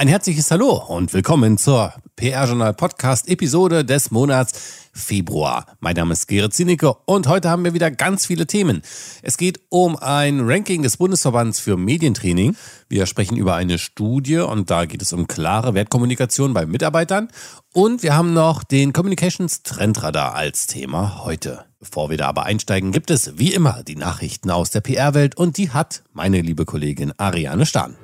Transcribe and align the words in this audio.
Ein 0.00 0.06
herzliches 0.06 0.48
Hallo 0.52 0.80
und 0.86 1.12
willkommen 1.12 1.58
zur 1.58 1.92
PR-Journal 2.14 2.72
Podcast 2.72 3.28
Episode 3.28 3.84
des 3.84 4.12
Monats 4.12 4.52
Februar. 4.92 5.66
Mein 5.80 5.96
Name 5.96 6.12
ist 6.12 6.28
Gerrit 6.28 6.54
Zinicke 6.54 6.94
und 7.04 7.26
heute 7.26 7.50
haben 7.50 7.64
wir 7.64 7.74
wieder 7.74 7.90
ganz 7.90 8.24
viele 8.24 8.46
Themen. 8.46 8.82
Es 9.22 9.36
geht 9.36 9.58
um 9.70 9.96
ein 9.96 10.48
Ranking 10.48 10.84
des 10.84 10.98
Bundesverbands 10.98 11.58
für 11.58 11.76
Medientraining. 11.76 12.54
Wir 12.88 13.06
sprechen 13.06 13.36
über 13.36 13.56
eine 13.56 13.76
Studie 13.76 14.36
und 14.36 14.70
da 14.70 14.84
geht 14.84 15.02
es 15.02 15.12
um 15.12 15.26
klare 15.26 15.74
Wertkommunikation 15.74 16.54
bei 16.54 16.64
Mitarbeitern. 16.64 17.26
Und 17.72 18.04
wir 18.04 18.14
haben 18.14 18.32
noch 18.32 18.62
den 18.62 18.92
Communications 18.92 19.64
Trendradar 19.64 20.36
als 20.36 20.68
Thema 20.68 21.24
heute. 21.24 21.64
Bevor 21.80 22.08
wir 22.08 22.18
da 22.18 22.28
aber 22.28 22.44
einsteigen, 22.44 22.92
gibt 22.92 23.10
es 23.10 23.36
wie 23.36 23.52
immer 23.52 23.82
die 23.82 23.96
Nachrichten 23.96 24.52
aus 24.52 24.70
der 24.70 24.80
PR-Welt 24.80 25.36
und 25.36 25.56
die 25.56 25.70
hat 25.70 26.04
meine 26.12 26.40
liebe 26.40 26.66
Kollegin 26.66 27.12
Ariane 27.18 27.66
Stahn. 27.66 27.96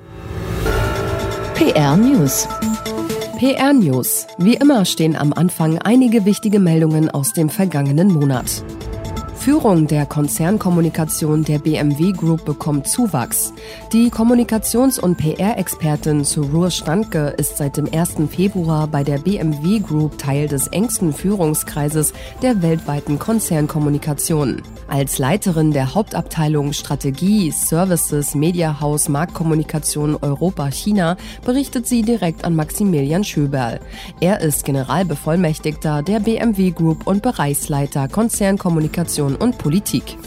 PR 1.55 1.95
News. 1.95 2.49
PR 3.39 3.71
News. 3.71 4.27
Wie 4.37 4.55
immer 4.55 4.83
stehen 4.83 5.15
am 5.15 5.31
Anfang 5.31 5.77
einige 5.77 6.25
wichtige 6.25 6.59
Meldungen 6.59 7.09
aus 7.09 7.31
dem 7.31 7.49
vergangenen 7.49 8.09
Monat. 8.09 8.61
Führung 9.45 9.85
der 9.85 10.07
Konzernkommunikation 10.07 11.43
der 11.43 11.59
BMW 11.59 12.13
Group 12.13 12.45
bekommt 12.45 12.87
Zuwachs. 12.87 13.53
Die 13.93 14.09
Kommunikations- 14.09 14.99
und 14.99 15.17
PR-Expertin 15.19 16.23
Surur 16.23 16.71
Standke 16.71 17.35
ist 17.37 17.57
seit 17.57 17.77
dem 17.77 17.87
1. 17.93 18.27
Februar 18.27 18.87
bei 18.87 19.03
der 19.03 19.19
BMW 19.19 19.77
Group 19.77 20.17
Teil 20.17 20.47
des 20.47 20.65
engsten 20.69 21.13
Führungskreises 21.13 22.13
der 22.41 22.63
weltweiten 22.63 23.19
Konzernkommunikation. 23.19 24.63
Als 24.87 25.19
Leiterin 25.19 25.71
der 25.71 25.93
Hauptabteilung 25.93 26.73
Strategie, 26.73 27.51
Services, 27.51 28.33
Mediahaus, 28.33 29.09
Marktkommunikation 29.09 30.15
Europa 30.15 30.71
China 30.71 31.17
berichtet 31.43 31.85
sie 31.85 32.01
direkt 32.01 32.45
an 32.45 32.55
Maximilian 32.55 33.23
Schöberl. 33.23 33.79
Er 34.21 34.41
ist 34.41 34.65
Generalbevollmächtigter 34.65 36.01
der 36.01 36.19
BMW 36.19 36.71
Group 36.71 37.05
und 37.05 37.21
Bereichsleiter 37.21 38.07
Konzernkommunikation 38.07 39.34
und 39.35 39.57
Politik. 39.57 40.17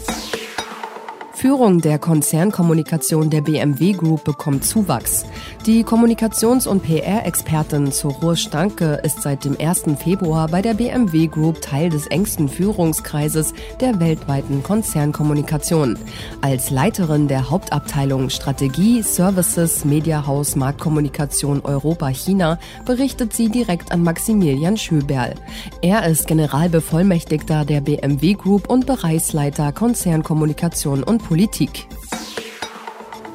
Führung 1.39 1.79
der 1.79 1.99
Konzernkommunikation 1.99 3.29
der 3.29 3.39
BMW 3.39 3.93
Group 3.93 4.25
bekommt 4.25 4.65
Zuwachs. 4.65 5.25
Die 5.65 5.85
Kommunikations- 5.85 6.67
und 6.67 6.83
PR-Expertin 6.83 7.93
Zorur 7.93 8.35
Stanke 8.35 8.99
ist 9.05 9.21
seit 9.21 9.45
dem 9.45 9.55
1. 9.57 9.97
Februar 10.03 10.49
bei 10.49 10.61
der 10.61 10.73
BMW 10.73 11.27
Group 11.27 11.61
Teil 11.61 11.89
des 11.89 12.07
engsten 12.07 12.49
Führungskreises 12.49 13.53
der 13.79 14.01
weltweiten 14.01 14.63
Konzernkommunikation. 14.63 15.97
Als 16.41 16.71
Leiterin 16.71 17.29
der 17.29 17.49
Hauptabteilung 17.49 18.29
Strategie, 18.29 19.01
Services, 19.01 19.85
Mediahaus, 19.85 20.57
Marktkommunikation 20.57 21.61
Europa 21.63 22.09
China 22.09 22.59
berichtet 22.83 23.31
sie 23.31 23.47
direkt 23.47 23.93
an 23.93 24.03
Maximilian 24.03 24.75
Schöberl. 24.75 25.35
Er 25.81 26.05
ist 26.05 26.27
Generalbevollmächtigter 26.27 27.63
der 27.63 27.79
BMW 27.79 28.33
Group 28.33 28.69
und 28.69 28.85
Bereichsleiter 28.85 29.71
Konzernkommunikation 29.71 31.01
und 31.01 31.28
Politik. 31.29 31.85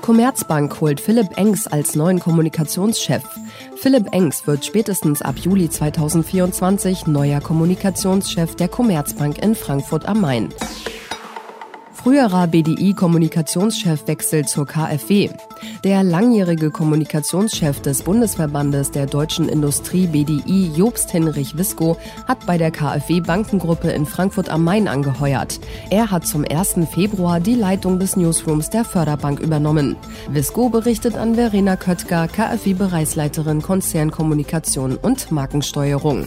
Commerzbank 0.02 0.80
holt 0.80 1.00
Philipp 1.00 1.38
Engs 1.38 1.68
als 1.68 1.94
neuen 1.94 2.18
Kommunikationschef. 2.18 3.22
Philipp 3.76 4.12
Engs 4.12 4.48
wird 4.48 4.64
spätestens 4.64 5.22
ab 5.22 5.36
Juli 5.38 5.70
2024 5.70 7.06
neuer 7.06 7.40
Kommunikationschef 7.40 8.56
der 8.56 8.66
Commerzbank 8.66 9.38
in 9.38 9.54
Frankfurt 9.54 10.06
am 10.06 10.22
Main. 10.22 10.52
Früherer 12.04 12.48
BDI-Kommunikationschef 12.48 14.06
wechselt 14.06 14.50
zur 14.50 14.66
KfW. 14.66 15.30
Der 15.84 16.02
langjährige 16.02 16.70
Kommunikationschef 16.70 17.80
des 17.80 18.02
Bundesverbandes 18.02 18.90
der 18.90 19.06
deutschen 19.06 19.48
Industrie 19.48 20.06
BDI, 20.06 20.70
Jobst 20.76 21.10
Hinrich 21.12 21.56
Wisko, 21.56 21.96
hat 22.28 22.44
bei 22.44 22.58
der 22.58 22.72
KfW 22.72 23.20
Bankengruppe 23.20 23.88
in 23.88 24.04
Frankfurt 24.04 24.50
am 24.50 24.64
Main 24.64 24.86
angeheuert. 24.86 25.58
Er 25.88 26.10
hat 26.10 26.26
zum 26.26 26.44
1. 26.44 26.80
Februar 26.92 27.40
die 27.40 27.54
Leitung 27.54 27.98
des 27.98 28.16
Newsrooms 28.16 28.68
der 28.68 28.84
Förderbank 28.84 29.40
übernommen. 29.40 29.96
Wisko 30.28 30.68
berichtet 30.68 31.16
an 31.16 31.36
Verena 31.36 31.76
Köttger, 31.76 32.28
KfW-Bereichsleiterin 32.28 33.62
Konzernkommunikation 33.62 34.96
und 34.96 35.32
Markensteuerung. 35.32 36.26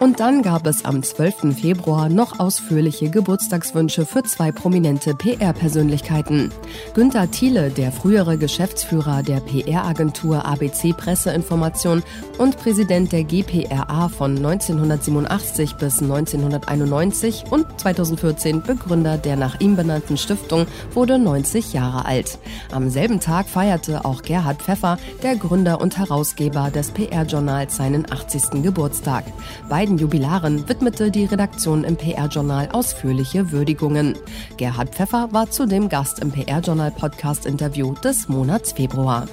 Und 0.00 0.20
dann 0.20 0.42
gab 0.42 0.64
es 0.68 0.84
am 0.84 1.02
12. 1.02 1.58
Februar 1.60 2.08
noch 2.08 2.38
ausführliche 2.38 3.10
Geburtstagswünsche 3.10 4.06
für 4.06 4.22
zwei 4.22 4.52
prominente 4.52 5.12
PR-Persönlichkeiten. 5.12 6.52
Günther 6.94 7.28
Thiele, 7.32 7.70
der 7.70 7.90
frühere 7.90 8.38
Geschäftsführer 8.38 9.24
der 9.24 9.40
PR-Agentur 9.40 10.44
ABC 10.44 10.92
Presseinformation 10.92 12.04
und 12.38 12.58
Präsident 12.58 13.10
der 13.10 13.24
GPRA 13.24 14.08
von 14.08 14.36
1987 14.36 15.74
bis 15.74 16.00
1991 16.00 17.46
und 17.50 17.66
2014 17.80 18.62
Begründer 18.62 19.18
der 19.18 19.34
nach 19.34 19.58
ihm 19.58 19.74
benannten 19.74 20.16
Stiftung, 20.16 20.66
wurde 20.94 21.18
90 21.18 21.72
Jahre 21.72 22.04
alt. 22.04 22.38
Am 22.70 22.88
selben 22.88 23.18
Tag 23.18 23.48
feierte 23.48 24.04
auch 24.04 24.22
Gerhard 24.22 24.62
Pfeffer, 24.62 24.96
der 25.24 25.34
Gründer 25.34 25.80
und 25.80 25.98
Herausgeber 25.98 26.70
des 26.70 26.92
PR-Journals, 26.92 27.76
seinen 27.76 28.08
80. 28.08 28.62
Geburtstag. 28.62 29.24
Beide 29.68 29.87
beiden 29.88 29.96
Jubilaren 29.96 30.68
widmete 30.68 31.10
die 31.10 31.24
Redaktion 31.24 31.82
im 31.82 31.96
PR-Journal 31.96 32.68
ausführliche 32.72 33.52
Würdigungen. 33.52 34.18
Gerhard 34.58 34.94
Pfeffer 34.94 35.30
war 35.32 35.50
zudem 35.50 35.88
Gast 35.88 36.18
im 36.18 36.30
PR-Journal-Podcast-Interview 36.30 37.94
des 37.94 38.28
Monats 38.28 38.72
Februar. 38.72 39.26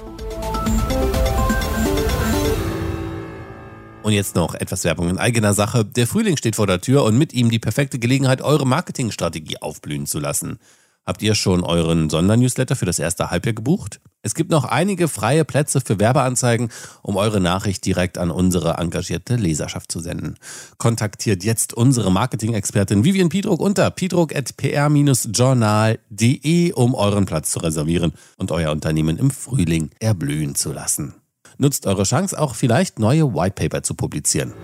Und 4.02 4.12
jetzt 4.14 4.34
noch 4.34 4.54
etwas 4.54 4.84
Werbung 4.84 5.10
in 5.10 5.18
eigener 5.18 5.52
Sache. 5.52 5.84
Der 5.84 6.06
Frühling 6.06 6.38
steht 6.38 6.56
vor 6.56 6.66
der 6.66 6.80
Tür 6.80 7.04
und 7.04 7.18
mit 7.18 7.34
ihm 7.34 7.50
die 7.50 7.58
perfekte 7.58 7.98
Gelegenheit, 7.98 8.40
eure 8.40 8.66
Marketingstrategie 8.66 9.58
aufblühen 9.60 10.06
zu 10.06 10.18
lassen. 10.20 10.58
Habt 11.06 11.22
ihr 11.22 11.36
schon 11.36 11.62
euren 11.62 12.10
Sondernewsletter 12.10 12.74
für 12.74 12.84
das 12.84 12.98
erste 12.98 13.30
Halbjahr 13.30 13.54
gebucht? 13.54 14.00
Es 14.22 14.34
gibt 14.34 14.50
noch 14.50 14.64
einige 14.64 15.06
freie 15.06 15.44
Plätze 15.44 15.80
für 15.80 16.00
Werbeanzeigen, 16.00 16.70
um 17.02 17.16
eure 17.16 17.40
Nachricht 17.40 17.86
direkt 17.86 18.18
an 18.18 18.32
unsere 18.32 18.78
engagierte 18.78 19.36
Leserschaft 19.36 19.92
zu 19.92 20.00
senden. 20.00 20.34
Kontaktiert 20.78 21.44
jetzt 21.44 21.74
unsere 21.74 22.10
Marketing-Expertin 22.10 23.04
Vivian 23.04 23.28
Piedruck 23.28 23.60
unter 23.60 23.88
piedruck.pr-journal.de, 23.90 26.72
um 26.72 26.96
euren 26.96 27.24
Platz 27.24 27.52
zu 27.52 27.60
reservieren 27.60 28.12
und 28.36 28.50
euer 28.50 28.72
Unternehmen 28.72 29.16
im 29.16 29.30
Frühling 29.30 29.90
erblühen 30.00 30.56
zu 30.56 30.72
lassen. 30.72 31.14
Nutzt 31.56 31.86
eure 31.86 32.02
Chance 32.02 32.36
auch 32.36 32.56
vielleicht 32.56 32.98
neue 32.98 33.32
Whitepaper 33.32 33.84
zu 33.84 33.94
publizieren. 33.94 34.54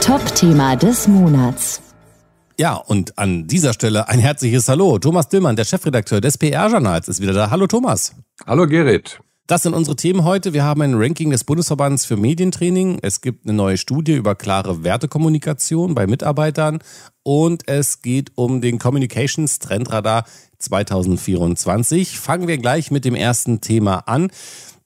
Top-Thema 0.00 0.74
des 0.74 1.06
Monats. 1.06 1.80
Ja, 2.56 2.74
und 2.74 3.18
an 3.18 3.48
dieser 3.48 3.72
Stelle 3.72 4.08
ein 4.08 4.20
herzliches 4.20 4.68
Hallo. 4.68 4.98
Thomas 5.00 5.28
Dillmann, 5.28 5.56
der 5.56 5.64
Chefredakteur 5.64 6.20
des 6.20 6.38
PR-Journals, 6.38 7.08
ist 7.08 7.20
wieder 7.20 7.32
da. 7.32 7.50
Hallo 7.50 7.66
Thomas. 7.66 8.14
Hallo 8.46 8.68
Gerrit. 8.68 9.18
Das 9.48 9.64
sind 9.64 9.74
unsere 9.74 9.96
Themen 9.96 10.24
heute. 10.24 10.52
Wir 10.52 10.62
haben 10.62 10.80
ein 10.82 10.94
Ranking 10.94 11.30
des 11.30 11.42
Bundesverbands 11.42 12.06
für 12.06 12.16
Medientraining. 12.16 13.00
Es 13.02 13.20
gibt 13.20 13.44
eine 13.44 13.54
neue 13.54 13.76
Studie 13.76 14.14
über 14.14 14.36
klare 14.36 14.84
Wertekommunikation 14.84 15.96
bei 15.96 16.06
Mitarbeitern. 16.06 16.78
Und 17.24 17.66
es 17.66 18.02
geht 18.02 18.30
um 18.36 18.60
den 18.60 18.78
Communications 18.78 19.58
Trendradar 19.58 20.24
2024. 20.60 22.20
Fangen 22.20 22.46
wir 22.46 22.58
gleich 22.58 22.92
mit 22.92 23.04
dem 23.04 23.16
ersten 23.16 23.60
Thema 23.60 23.98
an. 24.06 24.30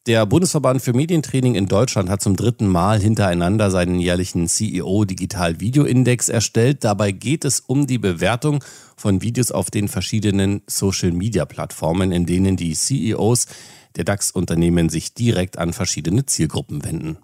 Der 0.08 0.24
Bundesverband 0.24 0.80
für 0.80 0.94
Medientraining 0.94 1.54
in 1.54 1.66
Deutschland 1.66 2.08
hat 2.08 2.22
zum 2.22 2.34
dritten 2.34 2.66
Mal 2.66 2.98
hintereinander 2.98 3.70
seinen 3.70 4.00
jährlichen 4.00 4.48
CEO 4.48 5.04
Digital 5.04 5.60
Video 5.60 5.84
Index 5.84 6.30
erstellt. 6.30 6.82
Dabei 6.82 7.12
geht 7.12 7.44
es 7.44 7.60
um 7.60 7.86
die 7.86 7.98
Bewertung 7.98 8.64
von 8.96 9.20
Videos 9.20 9.52
auf 9.52 9.70
den 9.70 9.86
verschiedenen 9.86 10.62
Social 10.66 11.12
Media 11.12 11.44
Plattformen, 11.44 12.10
in 12.10 12.24
denen 12.24 12.56
die 12.56 12.72
CEOs 12.72 13.48
der 13.96 14.04
DAX-Unternehmen 14.04 14.88
sich 14.88 15.12
direkt 15.12 15.58
an 15.58 15.74
verschiedene 15.74 16.24
Zielgruppen 16.24 16.86
wenden. 16.86 17.18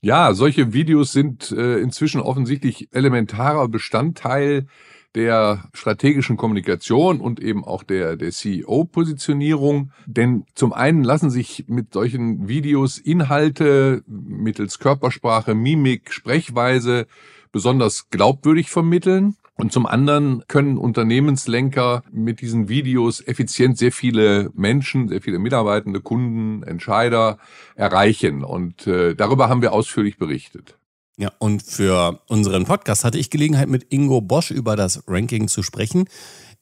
Ja, 0.00 0.32
solche 0.32 0.72
Videos 0.72 1.12
sind 1.12 1.52
äh, 1.52 1.78
inzwischen 1.80 2.22
offensichtlich 2.22 2.88
elementarer 2.92 3.68
Bestandteil 3.68 4.66
der 5.14 5.64
strategischen 5.74 6.36
Kommunikation 6.36 7.20
und 7.20 7.40
eben 7.40 7.64
auch 7.64 7.82
der, 7.82 8.16
der 8.16 8.30
CEO-Positionierung. 8.30 9.92
Denn 10.06 10.44
zum 10.54 10.72
einen 10.72 11.02
lassen 11.02 11.30
sich 11.30 11.64
mit 11.68 11.92
solchen 11.92 12.48
Videos 12.48 12.98
Inhalte 12.98 14.02
mittels 14.06 14.78
Körpersprache, 14.78 15.54
Mimik, 15.54 16.12
Sprechweise 16.12 17.06
besonders 17.52 18.08
glaubwürdig 18.10 18.70
vermitteln. 18.70 19.36
Und 19.56 19.72
zum 19.72 19.84
anderen 19.84 20.42
können 20.48 20.78
Unternehmenslenker 20.78 22.02
mit 22.10 22.40
diesen 22.40 22.70
Videos 22.70 23.20
effizient 23.20 23.76
sehr 23.76 23.92
viele 23.92 24.50
Menschen, 24.54 25.08
sehr 25.08 25.20
viele 25.20 25.38
Mitarbeitende, 25.38 26.00
Kunden, 26.00 26.62
Entscheider 26.62 27.38
erreichen. 27.74 28.42
Und 28.42 28.86
äh, 28.86 29.14
darüber 29.14 29.50
haben 29.50 29.60
wir 29.60 29.74
ausführlich 29.74 30.16
berichtet. 30.16 30.79
Ja, 31.20 31.30
und 31.38 31.62
für 31.62 32.18
unseren 32.28 32.64
Podcast 32.64 33.04
hatte 33.04 33.18
ich 33.18 33.28
Gelegenheit, 33.28 33.68
mit 33.68 33.92
Ingo 33.92 34.22
Bosch 34.22 34.50
über 34.50 34.74
das 34.74 35.02
Ranking 35.06 35.48
zu 35.48 35.62
sprechen. 35.62 36.06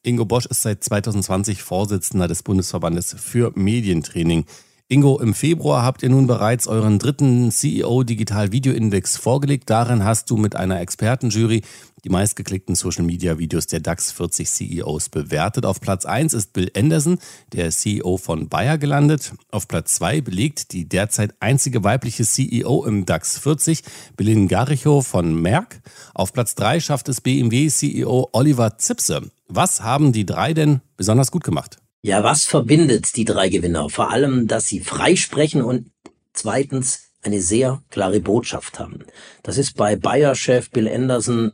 Ingo 0.03 0.25
Bosch 0.25 0.47
ist 0.47 0.63
seit 0.63 0.83
2020 0.83 1.63
Vorsitzender 1.63 2.27
des 2.27 2.43
Bundesverbandes 2.43 3.15
für 3.21 3.53
Medientraining. 3.55 4.47
Ingo, 4.89 5.21
im 5.21 5.35
Februar 5.35 5.85
habt 5.85 6.03
ihr 6.03 6.09
nun 6.09 6.27
bereits 6.27 6.67
euren 6.67 6.99
dritten 6.99 7.53
CEO 7.53 8.03
Digital 8.03 8.51
Video 8.51 8.73
Index 8.73 9.17
vorgelegt. 9.17 9.71
Darin 9.71 10.03
hast 10.03 10.29
du 10.29 10.37
mit 10.37 10.57
einer 10.57 10.81
Expertenjury 10.81 11.63
die 12.05 12.11
meistgeklickten 12.11 12.75
Social 12.75 13.05
Media 13.05 13.39
Videos 13.39 13.67
der 13.67 13.81
DAX 13.81 14.13
40 14.13 14.49
CEOs 14.49 15.09
bewertet. 15.09 15.67
Auf 15.67 15.81
Platz 15.81 16.05
1 16.05 16.35
ist 16.35 16.53
Bill 16.53 16.71
Anderson, 16.77 17.19
der 17.53 17.71
CEO 17.71 18.17
von 18.17 18.49
Bayer, 18.49 18.79
gelandet. 18.79 19.33
Auf 19.51 19.69
Platz 19.69 19.95
2 19.95 20.21
belegt 20.21 20.73
die 20.73 20.89
derzeit 20.89 21.35
einzige 21.41 21.85
weibliche 21.85 22.25
CEO 22.25 22.85
im 22.85 23.07
DAX 23.07 23.39
40, 23.39 23.83
Belin 24.17 24.49
Garicho 24.49 25.03
von 25.03 25.41
Merck. 25.41 25.81
Auf 26.15 26.33
Platz 26.33 26.55
3 26.55 26.81
schafft 26.81 27.09
es 27.09 27.21
BMW 27.21 27.69
CEO 27.69 28.29
Oliver 28.33 28.79
Zipse. 28.79 29.31
Was 29.49 29.83
haben 29.83 30.13
die 30.13 30.27
drei 30.27 30.53
denn 30.53 30.81
besonders 30.97 31.31
gut 31.31 31.45
gemacht? 31.45 31.79
Ja, 32.03 32.23
was 32.23 32.45
verbindet 32.45 33.17
die 33.17 33.25
drei 33.25 33.49
Gewinner? 33.49 33.89
Vor 33.91 34.11
allem, 34.11 34.47
dass 34.47 34.69
sie 34.69 34.81
frei 34.81 35.17
sprechen 35.17 35.63
und 35.63 35.91
zweitens 36.33 37.09
eine 37.23 37.41
sehr 37.41 37.83
klare 37.91 38.21
Botschaft 38.21 38.79
haben. 38.79 39.05
Das 39.43 39.59
ist 39.59 39.77
bei 39.77 39.97
Bayer-Chef 39.97 40.71
Bill 40.71 40.89
Anderson 40.89 41.53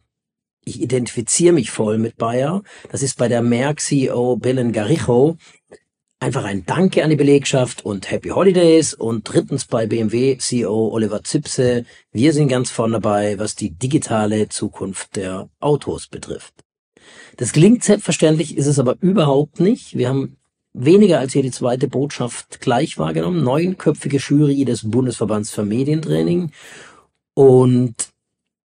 ich 0.64 0.80
identifiziere 0.80 1.52
mich 1.52 1.70
voll 1.70 1.98
mit 1.98 2.16
Bayer. 2.16 2.62
Das 2.90 3.02
ist 3.02 3.18
bei 3.18 3.28
der 3.28 3.42
Merck-CEO 3.42 4.36
Bill 4.36 4.72
Garijo 4.72 5.36
einfach 6.24 6.44
ein 6.44 6.64
Danke 6.64 7.04
an 7.04 7.10
die 7.10 7.16
Belegschaft 7.16 7.84
und 7.84 8.10
Happy 8.10 8.30
Holidays. 8.30 8.94
Und 8.94 9.24
drittens 9.24 9.66
bei 9.66 9.86
BMW 9.86 10.38
CEO 10.38 10.88
Oliver 10.88 11.22
Zipse. 11.22 11.84
Wir 12.12 12.32
sind 12.32 12.48
ganz 12.48 12.70
vorne 12.70 12.94
dabei, 12.94 13.38
was 13.38 13.54
die 13.54 13.70
digitale 13.70 14.48
Zukunft 14.48 15.16
der 15.16 15.48
Autos 15.60 16.08
betrifft. 16.08 16.54
Das 17.36 17.52
klingt 17.52 17.84
selbstverständlich, 17.84 18.56
ist 18.56 18.66
es 18.66 18.78
aber 18.78 18.96
überhaupt 19.00 19.60
nicht. 19.60 19.96
Wir 19.98 20.08
haben 20.08 20.36
weniger 20.72 21.18
als 21.18 21.34
jede 21.34 21.50
zweite 21.50 21.88
Botschaft 21.88 22.60
gleich 22.60 22.96
wahrgenommen. 22.96 23.44
Neunköpfige 23.44 24.16
Jury 24.16 24.64
des 24.64 24.90
Bundesverbands 24.90 25.50
für 25.50 25.64
Medientraining. 25.64 26.52
Und 27.34 28.13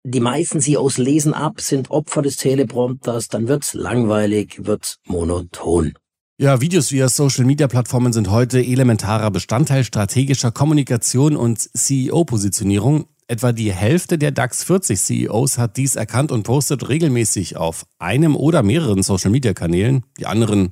die 0.04 0.20
meisten 0.20 0.62
CEOs 0.62 0.98
lesen 0.98 1.34
ab, 1.34 1.60
sind 1.62 1.92
Opfer 1.92 2.22
des 2.22 2.38
Teleprompters, 2.38 3.28
dann 3.28 3.48
wird's 3.48 3.74
langweilig, 3.74 4.66
wird's 4.66 4.98
monoton. 5.06 5.94
Ja, 6.38 6.62
Videos 6.62 6.94
via 6.94 7.10
Social-Media-Plattformen 7.10 8.14
sind 8.14 8.32
heute 8.32 8.64
elementarer 8.64 9.30
Bestandteil 9.30 9.84
strategischer 9.84 10.52
Kommunikation 10.52 11.36
und 11.36 11.60
CEO-Positionierung. 11.60 13.08
Etwa 13.28 13.52
die 13.52 13.74
Hälfte 13.74 14.18
der 14.18 14.32
DAX 14.32 14.64
40 14.64 15.00
CEOs 15.00 15.58
hat 15.58 15.76
dies 15.76 15.98
erkannt 15.98 16.32
und 16.32 16.44
postet 16.44 16.88
regelmäßig 16.88 17.58
auf 17.58 17.86
einem 18.00 18.38
oder 18.38 18.64
mehreren 18.64 19.04
Social-Media-Kanälen. 19.04 20.06
Die 20.18 20.28
anderen 20.28 20.72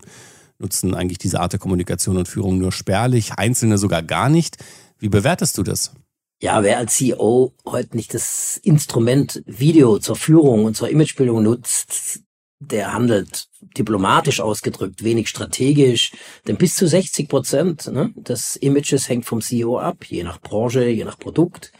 nutzen 0.58 0.96
eigentlich 0.96 1.18
diese 1.18 1.42
Art 1.42 1.52
der 1.52 1.60
Kommunikation 1.60 2.18
und 2.18 2.30
Führung 2.30 2.58
nur 2.58 2.72
spärlich, 2.72 3.34
einzelne 3.34 3.78
sogar 3.78 4.04
gar 4.04 4.30
nicht. 4.30 4.58
Wie 5.00 5.10
bewertest 5.10 5.58
du 5.58 5.64
das? 5.64 5.92
Ja, 6.40 6.62
wer 6.62 6.78
als 6.78 6.96
CEO 6.98 7.56
heute 7.66 7.96
nicht 7.96 8.14
das 8.14 8.58
Instrument 8.58 9.42
Video 9.48 9.98
zur 9.98 10.16
Führung 10.16 10.66
und 10.66 10.78
zur 10.78 10.90
Imagebildung 10.90 11.42
nutzt, 11.42 12.22
der 12.60 12.94
handelt 12.94 13.48
diplomatisch 13.60 14.40
ausgedrückt, 14.40 15.04
wenig 15.04 15.30
strategisch, 15.30 16.12
denn 16.48 16.58
bis 16.58 16.76
zu 16.76 16.88
60 16.88 17.28
Prozent 17.28 17.88
ne, 17.92 18.14
des 18.16 18.56
Images 18.56 19.10
hängt 19.10 19.26
vom 19.26 19.42
CEO 19.42 19.80
ab, 19.80 20.06
je 20.06 20.24
nach 20.24 20.40
Branche, 20.40 20.88
je 20.88 21.06
nach 21.06 21.18
Produkt. 21.18 21.72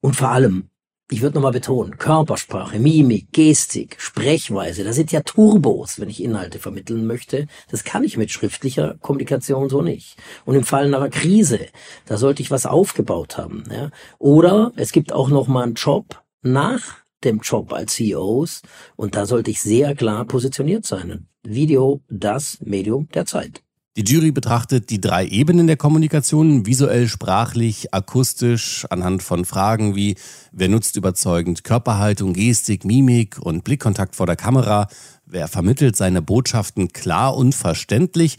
Und 0.00 0.14
vor 0.14 0.28
allem, 0.28 0.68
ich 1.10 1.20
würde 1.20 1.34
nochmal 1.34 1.52
betonen, 1.52 1.98
Körpersprache, 1.98 2.78
Mimik, 2.78 3.30
Gestik, 3.32 3.96
Sprechweise, 3.98 4.84
das 4.84 4.96
sind 4.96 5.12
ja 5.12 5.20
Turbos, 5.20 6.00
wenn 6.00 6.08
ich 6.08 6.22
Inhalte 6.22 6.58
vermitteln 6.58 7.06
möchte. 7.06 7.46
Das 7.70 7.84
kann 7.84 8.04
ich 8.04 8.16
mit 8.16 8.30
schriftlicher 8.30 8.96
Kommunikation 9.00 9.68
so 9.68 9.82
nicht. 9.82 10.16
Und 10.46 10.54
im 10.54 10.64
Fall 10.64 10.86
einer 10.86 11.10
Krise, 11.10 11.66
da 12.06 12.16
sollte 12.16 12.42
ich 12.42 12.50
was 12.50 12.64
aufgebaut 12.64 13.36
haben. 13.36 13.64
Ja? 13.70 13.90
Oder 14.18 14.72
es 14.76 14.92
gibt 14.92 15.12
auch 15.12 15.28
nochmal 15.28 15.64
einen 15.64 15.74
Job 15.74 16.22
nach 16.42 17.04
dem 17.22 17.40
Job 17.40 17.72
als 17.72 17.94
CEOs 17.94 18.62
und 18.96 19.14
da 19.14 19.26
sollte 19.26 19.50
ich 19.50 19.60
sehr 19.60 19.94
klar 19.94 20.24
positioniert 20.24 20.86
sein. 20.86 21.26
Video, 21.42 22.00
das 22.08 22.58
Medium 22.62 23.08
der 23.08 23.26
Zeit. 23.26 23.63
Die 23.96 24.02
Jury 24.02 24.32
betrachtet 24.32 24.90
die 24.90 25.00
drei 25.00 25.24
Ebenen 25.24 25.68
der 25.68 25.76
Kommunikation, 25.76 26.66
visuell, 26.66 27.06
sprachlich, 27.06 27.94
akustisch, 27.94 28.84
anhand 28.90 29.22
von 29.22 29.44
Fragen 29.44 29.94
wie, 29.94 30.16
wer 30.50 30.68
nutzt 30.68 30.96
überzeugend 30.96 31.62
Körperhaltung, 31.62 32.32
Gestik, 32.32 32.84
Mimik 32.84 33.38
und 33.38 33.62
Blickkontakt 33.62 34.16
vor 34.16 34.26
der 34.26 34.34
Kamera, 34.34 34.88
wer 35.26 35.46
vermittelt 35.46 35.94
seine 35.94 36.22
Botschaften 36.22 36.92
klar 36.92 37.36
und 37.36 37.54
verständlich 37.54 38.38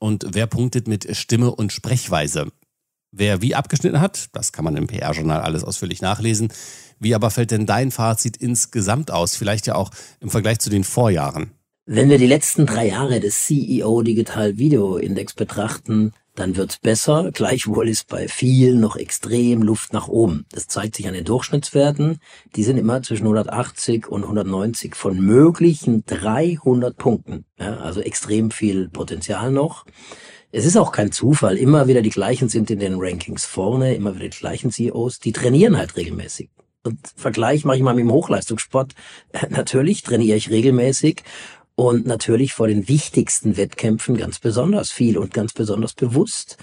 und 0.00 0.26
wer 0.32 0.48
punktet 0.48 0.88
mit 0.88 1.16
Stimme 1.16 1.52
und 1.52 1.72
Sprechweise. 1.72 2.48
Wer 3.12 3.42
wie 3.42 3.54
abgeschnitten 3.54 4.00
hat, 4.00 4.30
das 4.32 4.50
kann 4.50 4.64
man 4.64 4.76
im 4.76 4.88
PR-Journal 4.88 5.40
alles 5.40 5.62
ausführlich 5.62 6.02
nachlesen. 6.02 6.52
Wie 6.98 7.14
aber 7.14 7.30
fällt 7.30 7.52
denn 7.52 7.64
dein 7.64 7.92
Fazit 7.92 8.38
insgesamt 8.38 9.12
aus, 9.12 9.36
vielleicht 9.36 9.68
ja 9.68 9.76
auch 9.76 9.90
im 10.18 10.30
Vergleich 10.30 10.58
zu 10.58 10.68
den 10.68 10.82
Vorjahren? 10.82 11.52
Wenn 11.88 12.10
wir 12.10 12.18
die 12.18 12.26
letzten 12.26 12.66
drei 12.66 12.88
Jahre 12.88 13.20
des 13.20 13.44
CEO 13.44 14.02
Digital 14.02 14.58
Video 14.58 14.96
Index 14.96 15.34
betrachten, 15.34 16.12
dann 16.34 16.56
wird's 16.56 16.78
besser. 16.78 17.30
Gleichwohl 17.32 17.88
ist 17.88 18.08
bei 18.08 18.26
vielen 18.26 18.80
noch 18.80 18.96
extrem 18.96 19.62
Luft 19.62 19.92
nach 19.92 20.08
oben. 20.08 20.46
Das 20.50 20.66
zeigt 20.66 20.96
sich 20.96 21.06
an 21.06 21.14
den 21.14 21.24
Durchschnittswerten. 21.24 22.18
Die 22.56 22.64
sind 22.64 22.76
immer 22.76 23.02
zwischen 23.02 23.22
180 23.22 24.08
und 24.08 24.24
190 24.24 24.96
von 24.96 25.20
möglichen 25.20 26.04
300 26.06 26.96
Punkten. 26.96 27.44
Ja, 27.56 27.76
also 27.76 28.00
extrem 28.00 28.50
viel 28.50 28.88
Potenzial 28.88 29.52
noch. 29.52 29.86
Es 30.50 30.66
ist 30.66 30.76
auch 30.76 30.90
kein 30.90 31.12
Zufall. 31.12 31.56
Immer 31.56 31.86
wieder 31.86 32.02
die 32.02 32.10
gleichen 32.10 32.48
sind 32.48 32.68
in 32.68 32.80
den 32.80 32.96
Rankings 32.98 33.46
vorne, 33.46 33.94
immer 33.94 34.16
wieder 34.16 34.28
die 34.28 34.38
gleichen 34.38 34.72
CEOs. 34.72 35.20
Die 35.20 35.30
trainieren 35.30 35.78
halt 35.78 35.96
regelmäßig. 35.96 36.50
Und 36.86 37.00
Vergleich 37.16 37.64
mache 37.64 37.76
ich 37.76 37.82
mal 37.82 37.94
mit 37.94 38.04
dem 38.04 38.12
Hochleistungssport. 38.12 38.94
Natürlich 39.50 40.02
trainiere 40.02 40.36
ich 40.36 40.50
regelmäßig 40.50 41.22
und 41.76 42.06
natürlich 42.06 42.52
vor 42.54 42.66
den 42.66 42.88
wichtigsten 42.88 43.56
Wettkämpfen 43.56 44.16
ganz 44.16 44.40
besonders 44.40 44.90
viel 44.90 45.16
und 45.16 45.32
ganz 45.32 45.52
besonders 45.52 45.94
bewusst. 45.94 46.56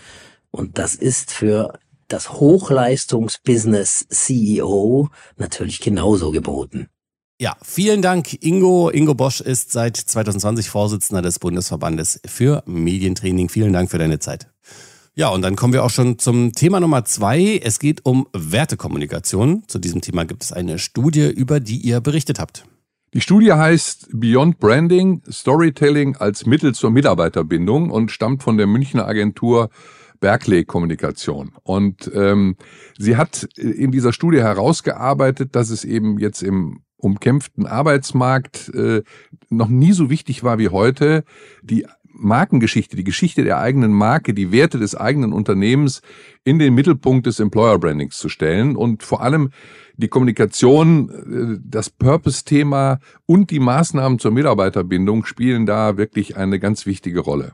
Und 0.52 0.78
das 0.78 0.96
ist 0.96 1.32
für 1.32 1.80
das 2.08 2.34
Hochleistungsbusiness 2.34 4.08
CEO 4.10 5.10
natürlich 5.38 5.80
genauso 5.80 6.32
geboten. 6.32 6.88
Ja, 7.40 7.56
vielen 7.64 8.02
Dank, 8.02 8.44
Ingo. 8.44 8.90
Ingo 8.90 9.16
Bosch 9.16 9.42
ist 9.42 9.72
seit 9.72 9.98
2020 9.98 10.70
Vorsitzender 10.70 11.22
des 11.22 11.40
Bundesverbandes 11.40 12.20
für 12.26 12.64
Medientraining. 12.66 13.50
Vielen 13.50 13.74
Dank 13.74 13.90
für 13.90 13.98
deine 13.98 14.20
Zeit. 14.20 14.48
Ja, 15.16 15.30
und 15.30 15.42
dann 15.42 15.56
kommen 15.56 15.74
wir 15.74 15.84
auch 15.84 15.90
schon 15.90 16.18
zum 16.18 16.54
Thema 16.54 16.80
Nummer 16.80 17.06
zwei. 17.06 17.60
Es 17.64 17.80
geht 17.80 18.06
um 18.06 18.28
Wertekommunikation. 18.34 19.64
Zu 19.68 19.78
diesem 19.78 20.02
Thema 20.02 20.26
gibt 20.26 20.44
es 20.44 20.52
eine 20.52 20.80
Studie, 20.80 21.30
über 21.30 21.60
die 21.60 21.78
ihr 21.78 22.02
berichtet 22.02 22.40
habt. 22.40 22.66
Die 23.14 23.22
Studie 23.22 23.54
heißt 23.54 24.08
Beyond 24.12 24.58
Branding, 24.58 25.22
Storytelling 25.32 26.16
als 26.16 26.48
Mittel 26.48 26.74
zur 26.74 26.90
Mitarbeiterbindung 26.90 27.92
und 27.92 28.10
stammt 28.10 28.42
von 28.42 28.58
der 28.58 28.66
Münchner 28.66 29.08
Agentur 29.08 29.70
Berkeley 30.20 30.66
Kommunikation. 30.66 31.52
Und 31.62 32.10
ähm, 32.16 32.56
sie 32.98 33.16
hat 33.16 33.44
in 33.56 33.92
dieser 33.92 34.14
Studie 34.14 34.40
herausgearbeitet, 34.40 35.56
dass 35.56 35.70
es 35.70 35.86
eben 35.86 36.18
jetzt 36.18 36.42
im 36.42 36.82
umkämpften 36.98 37.68
Arbeitsmarkt 37.68 38.74
äh, 38.74 39.04
noch 39.50 39.68
nie 39.68 39.92
so 39.92 40.10
wichtig 40.10 40.44
war 40.44 40.58
wie 40.58 40.70
heute, 40.70 41.24
die 41.62 41.86
Markengeschichte, 42.14 42.96
die 42.96 43.04
Geschichte 43.04 43.44
der 43.44 43.60
eigenen 43.60 43.92
Marke, 43.92 44.34
die 44.34 44.52
Werte 44.52 44.80
des 44.80 44.96
eigenen 44.96 45.34
Unternehmens 45.34 46.02
in 46.44 46.60
den 46.60 46.74
Mittelpunkt 46.74 47.26
des 47.26 47.40
Employer 47.40 47.80
Brandings 47.80 48.18
zu 48.18 48.30
stellen 48.30 48.76
und 48.76 49.04
vor 49.04 49.22
allem 49.22 49.50
die 49.98 50.08
Kommunikation, 50.08 51.10
äh, 51.10 51.60
das 51.64 51.90
Purpose-Thema 51.90 53.00
und 53.26 53.52
die 53.52 53.60
Maßnahmen 53.60 54.20
zur 54.20 54.32
Mitarbeiterbindung 54.32 55.26
spielen 55.26 55.66
da 55.66 55.98
wirklich 55.98 56.38
eine 56.38 56.60
ganz 56.60 56.86
wichtige 56.86 57.20
Rolle. 57.20 57.54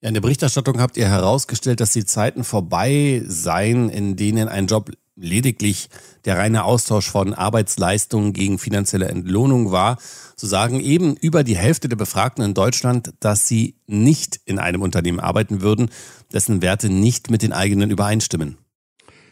In 0.00 0.14
der 0.14 0.20
Berichterstattung 0.20 0.80
habt 0.80 0.96
ihr 0.96 1.08
herausgestellt, 1.08 1.80
dass 1.80 1.92
die 1.92 2.04
Zeiten 2.04 2.44
vorbei 2.44 3.22
seien, 3.26 3.88
in 3.88 4.14
denen 4.14 4.48
ein 4.48 4.68
Job 4.68 4.92
lediglich 5.20 5.88
der 6.24 6.38
reine 6.38 6.64
Austausch 6.64 7.10
von 7.10 7.34
Arbeitsleistungen 7.34 8.32
gegen 8.32 8.58
finanzielle 8.58 9.08
Entlohnung 9.08 9.72
war, 9.72 9.98
so 10.36 10.46
sagen 10.46 10.80
eben 10.80 11.16
über 11.16 11.44
die 11.44 11.56
Hälfte 11.56 11.88
der 11.88 11.96
Befragten 11.96 12.44
in 12.44 12.54
Deutschland, 12.54 13.12
dass 13.20 13.48
sie 13.48 13.76
nicht 13.86 14.40
in 14.44 14.58
einem 14.58 14.82
Unternehmen 14.82 15.20
arbeiten 15.20 15.60
würden, 15.60 15.90
dessen 16.32 16.62
Werte 16.62 16.88
nicht 16.88 17.30
mit 17.30 17.42
den 17.42 17.52
eigenen 17.52 17.90
übereinstimmen. 17.90 18.58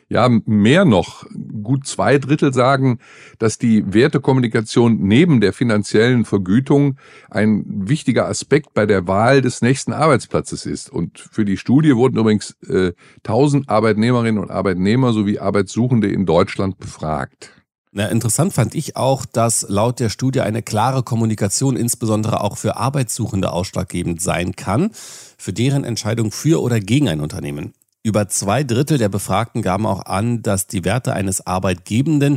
Ja, 0.09 0.29
mehr 0.45 0.85
noch. 0.85 1.25
Gut 1.65 1.85
zwei 1.87 2.19
Drittel 2.19 2.53
sagen, 2.55 3.01
dass 3.41 3.59
die 3.59 3.93
Wertekommunikation 3.93 4.99
neben 5.01 5.41
der 5.41 5.53
finanziellen 5.53 6.25
Vergütung 6.25 6.97
ein 7.29 7.65
wichtiger 7.67 8.29
Aspekt 8.29 8.73
bei 8.73 8.87
der 8.87 9.09
Wahl 9.09 9.43
des 9.43 9.63
nächsten 9.63 9.93
Arbeitsplatzes 9.93 10.65
ist. 10.65 10.91
Und 10.91 11.19
für 11.19 11.45
die 11.45 11.57
Studie 11.57 11.97
wurden 11.97 12.19
übrigens 12.19 12.57
äh, 12.69 12.93
1000 13.25 13.69
Arbeitnehmerinnen 13.69 14.41
und 14.41 14.53
Arbeitnehmer 14.53 15.13
sowie 15.13 15.41
Arbeitssuchende 15.41 16.09
in 16.09 16.25
Deutschland 16.25 16.79
befragt. 16.79 17.53
Na, 17.91 18.07
interessant 18.07 18.53
fand 18.53 18.77
ich 18.77 18.95
auch, 18.95 19.25
dass 19.25 19.67
laut 19.69 19.99
der 19.99 20.11
Studie 20.11 20.43
eine 20.43 20.63
klare 20.63 21.03
Kommunikation 21.03 21.77
insbesondere 21.77 22.43
auch 22.43 22.59
für 22.59 22.77
Arbeitssuchende 22.77 23.51
ausschlaggebend 23.51 24.21
sein 24.21 24.55
kann, 24.55 24.91
für 24.93 25.53
deren 25.53 25.83
Entscheidung 25.83 26.31
für 26.31 26.63
oder 26.63 26.79
gegen 26.79 27.09
ein 27.09 27.21
Unternehmen. 27.21 27.73
Über 28.07 28.29
zwei 28.29 28.63
Drittel 28.63 28.99
der 28.99 29.09
Befragten 29.09 29.63
gaben 29.63 29.85
auch 29.85 30.07
an, 30.07 30.41
dass 30.41 30.69
die 30.69 30.85
Werte 30.85 31.13
eines 31.13 31.45
Arbeitgebenden 31.45 32.37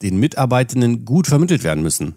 den 0.00 0.18
Mitarbeitenden 0.18 1.04
gut 1.04 1.26
vermittelt 1.26 1.64
werden 1.64 1.82
müssen. 1.82 2.14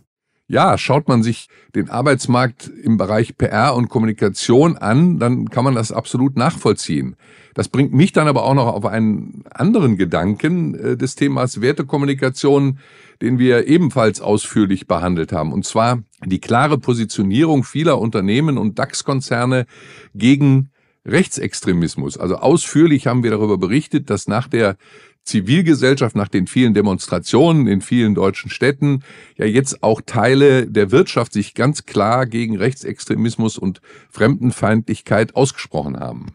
Ja, 0.48 0.78
schaut 0.78 1.10
man 1.10 1.22
sich 1.22 1.50
den 1.76 1.90
Arbeitsmarkt 1.90 2.68
im 2.70 2.96
Bereich 2.96 3.38
PR 3.38 3.76
und 3.76 3.90
Kommunikation 3.90 4.78
an, 4.78 5.20
dann 5.20 5.50
kann 5.50 5.66
man 5.66 5.76
das 5.76 5.92
absolut 5.92 6.38
nachvollziehen. 6.38 7.18
Das 7.54 7.68
bringt 7.68 7.92
mich 7.92 8.14
dann 8.14 8.30
aber 8.30 8.46
auch 8.46 8.54
noch 8.54 8.68
auf 8.68 8.86
einen 8.86 9.44
anderen 9.54 9.98
Gedanken 9.98 10.76
äh, 10.76 10.96
des 10.96 11.16
Themas 11.16 11.60
Wertekommunikation, 11.60 12.80
den 13.22 13.40
wir 13.40 13.68
ebenfalls 13.68 14.22
ausführlich 14.22 14.88
behandelt 14.88 15.34
haben. 15.34 15.52
Und 15.52 15.66
zwar 15.66 16.02
die 16.24 16.40
klare 16.40 16.78
Positionierung 16.78 17.66
vieler 17.66 18.00
Unternehmen 18.00 18.58
und 18.58 18.80
DAX-Konzerne 18.80 19.66
gegen 20.14 20.70
Rechtsextremismus. 21.06 22.18
Also 22.18 22.36
ausführlich 22.38 23.08
haben 23.08 23.24
wir 23.24 23.32
darüber 23.32 23.58
berichtet, 23.58 24.10
dass 24.10 24.28
nach 24.28 24.48
der 24.48 24.78
Zivilgesellschaft, 25.24 26.16
nach 26.16 26.28
den 26.28 26.48
vielen 26.48 26.74
Demonstrationen 26.74 27.68
in 27.68 27.82
vielen 27.82 28.14
deutschen 28.14 28.50
Städten, 28.50 29.04
ja 29.38 29.46
jetzt 29.46 29.82
auch 29.84 30.02
Teile 30.06 30.68
der 30.68 30.92
Wirtschaft 30.92 31.34
sich 31.34 31.56
ganz 31.56 31.86
klar 31.86 32.26
gegen 32.26 32.58
Rechtsextremismus 32.58 33.58
und 33.58 33.82
Fremdenfeindlichkeit 34.10 35.36
ausgesprochen 35.36 36.00
haben. 36.00 36.28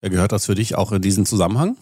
Gehört 0.00 0.32
das 0.32 0.46
für 0.46 0.54
dich 0.54 0.76
auch 0.76 0.92
in 0.92 1.02
diesen 1.02 1.26
Zusammenhang? 1.26 1.76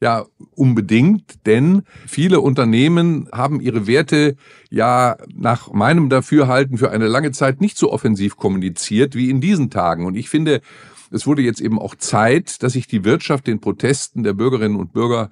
Ja, 0.00 0.26
unbedingt, 0.54 1.46
denn 1.46 1.82
viele 2.06 2.40
Unternehmen 2.40 3.28
haben 3.32 3.60
ihre 3.62 3.86
Werte 3.86 4.36
ja 4.68 5.16
nach 5.34 5.72
meinem 5.72 6.10
Dafürhalten 6.10 6.76
für 6.76 6.90
eine 6.90 7.06
lange 7.06 7.32
Zeit 7.32 7.62
nicht 7.62 7.78
so 7.78 7.90
offensiv 7.90 8.36
kommuniziert 8.36 9.14
wie 9.14 9.30
in 9.30 9.40
diesen 9.40 9.70
Tagen. 9.70 10.04
Und 10.04 10.14
ich 10.14 10.28
finde, 10.28 10.60
es 11.10 11.26
wurde 11.26 11.42
jetzt 11.42 11.60
eben 11.60 11.78
auch 11.78 11.94
Zeit, 11.94 12.62
dass 12.62 12.72
sich 12.72 12.86
die 12.86 13.04
Wirtschaft 13.04 13.46
den 13.46 13.60
Protesten 13.60 14.22
der 14.22 14.32
Bürgerinnen 14.34 14.76
und 14.76 14.92
Bürger 14.92 15.30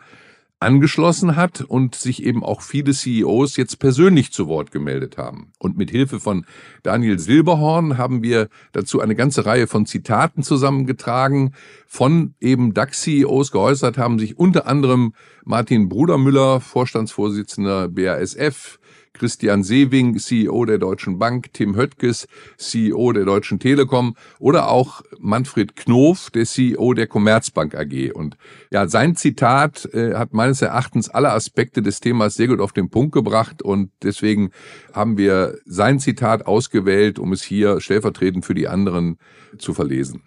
angeschlossen 0.65 1.37
hat 1.37 1.61
und 1.61 1.95
sich 1.95 2.23
eben 2.25 2.43
auch 2.43 2.63
viele 2.63 2.93
CEOs 2.93 3.57
jetzt 3.57 3.79
persönlich 3.79 4.33
zu 4.33 4.49
Wort 4.49 4.71
gemeldet 4.73 5.19
haben. 5.19 5.53
Und 5.59 5.77
mit 5.77 5.91
Hilfe 5.91 6.21
von 6.21 6.47
Daniel 6.83 7.19
Silberhorn 7.19 7.99
haben 7.99 8.23
wir 8.23 8.49
dazu 8.73 9.01
eine 9.01 9.15
ganze 9.15 9.45
Reihe 9.45 9.67
von 9.67 9.85
Zitaten 9.85 10.43
zusammengetragen 10.43 11.55
von 11.87 12.35
eben 12.41 12.73
DAX-CEOs 12.73 13.53
geäußert 13.53 13.99
haben 13.99 14.19
sich 14.19 14.39
unter 14.39 14.67
anderem 14.67 15.13
Martin 15.45 15.89
Brudermüller, 15.89 16.61
Vorstandsvorsitzender 16.61 17.89
BASF, 17.89 18.79
Christian 19.15 19.63
Sewing, 19.63 20.19
CEO 20.19 20.65
der 20.65 20.79
Deutschen 20.79 21.19
Bank, 21.19 21.53
Tim 21.53 21.77
Höttges, 21.77 22.27
CEO 22.59 23.13
der 23.13 23.25
Deutschen 23.25 23.59
Telekom 23.59 24.17
oder 24.39 24.69
auch 24.69 25.03
Manfred 25.19 25.77
Knof, 25.77 26.31
der 26.31 26.45
CEO 26.45 26.93
der 26.95 27.07
Commerzbank 27.07 27.75
AG. 27.75 28.13
Und 28.13 28.37
ja, 28.71 28.89
sein 28.89 29.17
Zitat 29.17 29.89
äh, 29.95 30.15
hat 30.15 30.35
meines 30.35 30.61
Erachtens 30.63 31.09
alle 31.09 31.33
Aspekte 31.33 31.81
des 31.81 32.01
Themas 32.01 32.35
sehr 32.35 32.49
gut 32.49 32.61
auf 32.61 32.73
den 32.73 32.91
Punkt 32.91 33.13
gebracht 33.13 33.63
und 33.63 33.91
deswegen 34.03 34.51
haben 34.93 35.17
wir 35.17 35.59
sein 35.65 36.01
Zitat 36.01 36.47
ausgewählt, 36.47 37.19
um 37.19 37.33
es 37.33 37.43
hier 37.43 37.81
stellvertretend 37.81 38.45
für 38.45 38.55
die 38.55 38.69
anderen 38.69 39.19
zu 39.59 39.75
verlesen. 39.75 40.23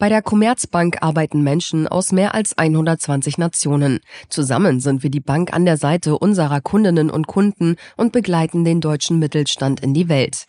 Bei 0.00 0.08
der 0.08 0.22
Commerzbank 0.22 1.02
arbeiten 1.02 1.42
Menschen 1.42 1.86
aus 1.86 2.10
mehr 2.10 2.34
als 2.34 2.56
120 2.56 3.36
Nationen. 3.36 4.00
Zusammen 4.30 4.80
sind 4.80 5.02
wir 5.02 5.10
die 5.10 5.20
Bank 5.20 5.52
an 5.52 5.66
der 5.66 5.76
Seite 5.76 6.18
unserer 6.18 6.62
Kundinnen 6.62 7.10
und 7.10 7.26
Kunden 7.26 7.76
und 7.98 8.10
begleiten 8.10 8.64
den 8.64 8.80
deutschen 8.80 9.18
Mittelstand 9.18 9.80
in 9.80 9.92
die 9.92 10.08
Welt. 10.08 10.46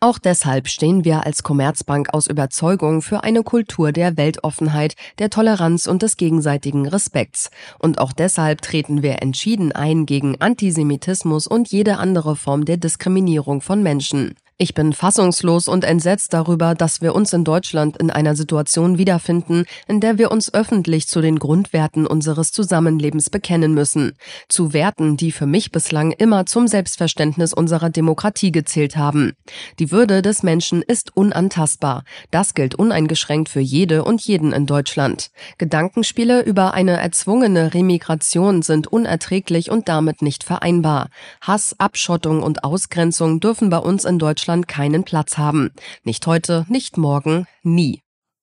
Auch 0.00 0.18
deshalb 0.18 0.68
stehen 0.68 1.06
wir 1.06 1.24
als 1.24 1.42
Commerzbank 1.42 2.12
aus 2.12 2.26
Überzeugung 2.26 3.00
für 3.00 3.24
eine 3.24 3.42
Kultur 3.42 3.90
der 3.92 4.18
Weltoffenheit, 4.18 4.96
der 5.18 5.30
Toleranz 5.30 5.86
und 5.86 6.02
des 6.02 6.18
gegenseitigen 6.18 6.86
Respekts. 6.86 7.50
Und 7.78 8.00
auch 8.00 8.12
deshalb 8.12 8.60
treten 8.60 9.02
wir 9.02 9.22
entschieden 9.22 9.72
ein 9.72 10.04
gegen 10.04 10.38
Antisemitismus 10.42 11.46
und 11.46 11.68
jede 11.68 11.96
andere 11.96 12.36
Form 12.36 12.66
der 12.66 12.76
Diskriminierung 12.76 13.62
von 13.62 13.82
Menschen. 13.82 14.34
Ich 14.62 14.74
bin 14.74 14.92
fassungslos 14.92 15.68
und 15.68 15.84
entsetzt 15.84 16.34
darüber, 16.34 16.74
dass 16.74 17.00
wir 17.00 17.14
uns 17.14 17.32
in 17.32 17.44
Deutschland 17.44 17.96
in 17.96 18.10
einer 18.10 18.36
Situation 18.36 18.98
wiederfinden, 18.98 19.64
in 19.88 20.00
der 20.00 20.18
wir 20.18 20.30
uns 20.30 20.52
öffentlich 20.52 21.08
zu 21.08 21.22
den 21.22 21.38
Grundwerten 21.38 22.06
unseres 22.06 22.52
Zusammenlebens 22.52 23.30
bekennen 23.30 23.72
müssen. 23.72 24.18
Zu 24.50 24.74
Werten, 24.74 25.16
die 25.16 25.32
für 25.32 25.46
mich 25.46 25.72
bislang 25.72 26.12
immer 26.12 26.44
zum 26.44 26.68
Selbstverständnis 26.68 27.54
unserer 27.54 27.88
Demokratie 27.88 28.52
gezählt 28.52 28.98
haben. 28.98 29.32
Die 29.78 29.90
Würde 29.90 30.20
des 30.20 30.42
Menschen 30.42 30.82
ist 30.82 31.16
unantastbar. 31.16 32.04
Das 32.30 32.52
gilt 32.52 32.74
uneingeschränkt 32.74 33.48
für 33.48 33.60
jede 33.60 34.04
und 34.04 34.20
jeden 34.26 34.52
in 34.52 34.66
Deutschland. 34.66 35.30
Gedankenspiele 35.56 36.42
über 36.42 36.74
eine 36.74 37.00
erzwungene 37.00 37.72
Remigration 37.72 38.60
sind 38.60 38.88
unerträglich 38.88 39.70
und 39.70 39.88
damit 39.88 40.20
nicht 40.20 40.44
vereinbar. 40.44 41.08
Hass, 41.40 41.74
Abschottung 41.78 42.42
und 42.42 42.62
Ausgrenzung 42.62 43.40
dürfen 43.40 43.70
bei 43.70 43.78
uns 43.78 44.04
in 44.04 44.18
Deutschland 44.18 44.49
Deutschland 44.50 44.66
keinen 44.66 45.04
Platz 45.04 45.38
haben. 45.38 45.70
Nicht 46.02 46.26
heute, 46.26 46.66
nicht 46.68 46.96
morgen, 46.96 47.46
nie. 47.62 48.00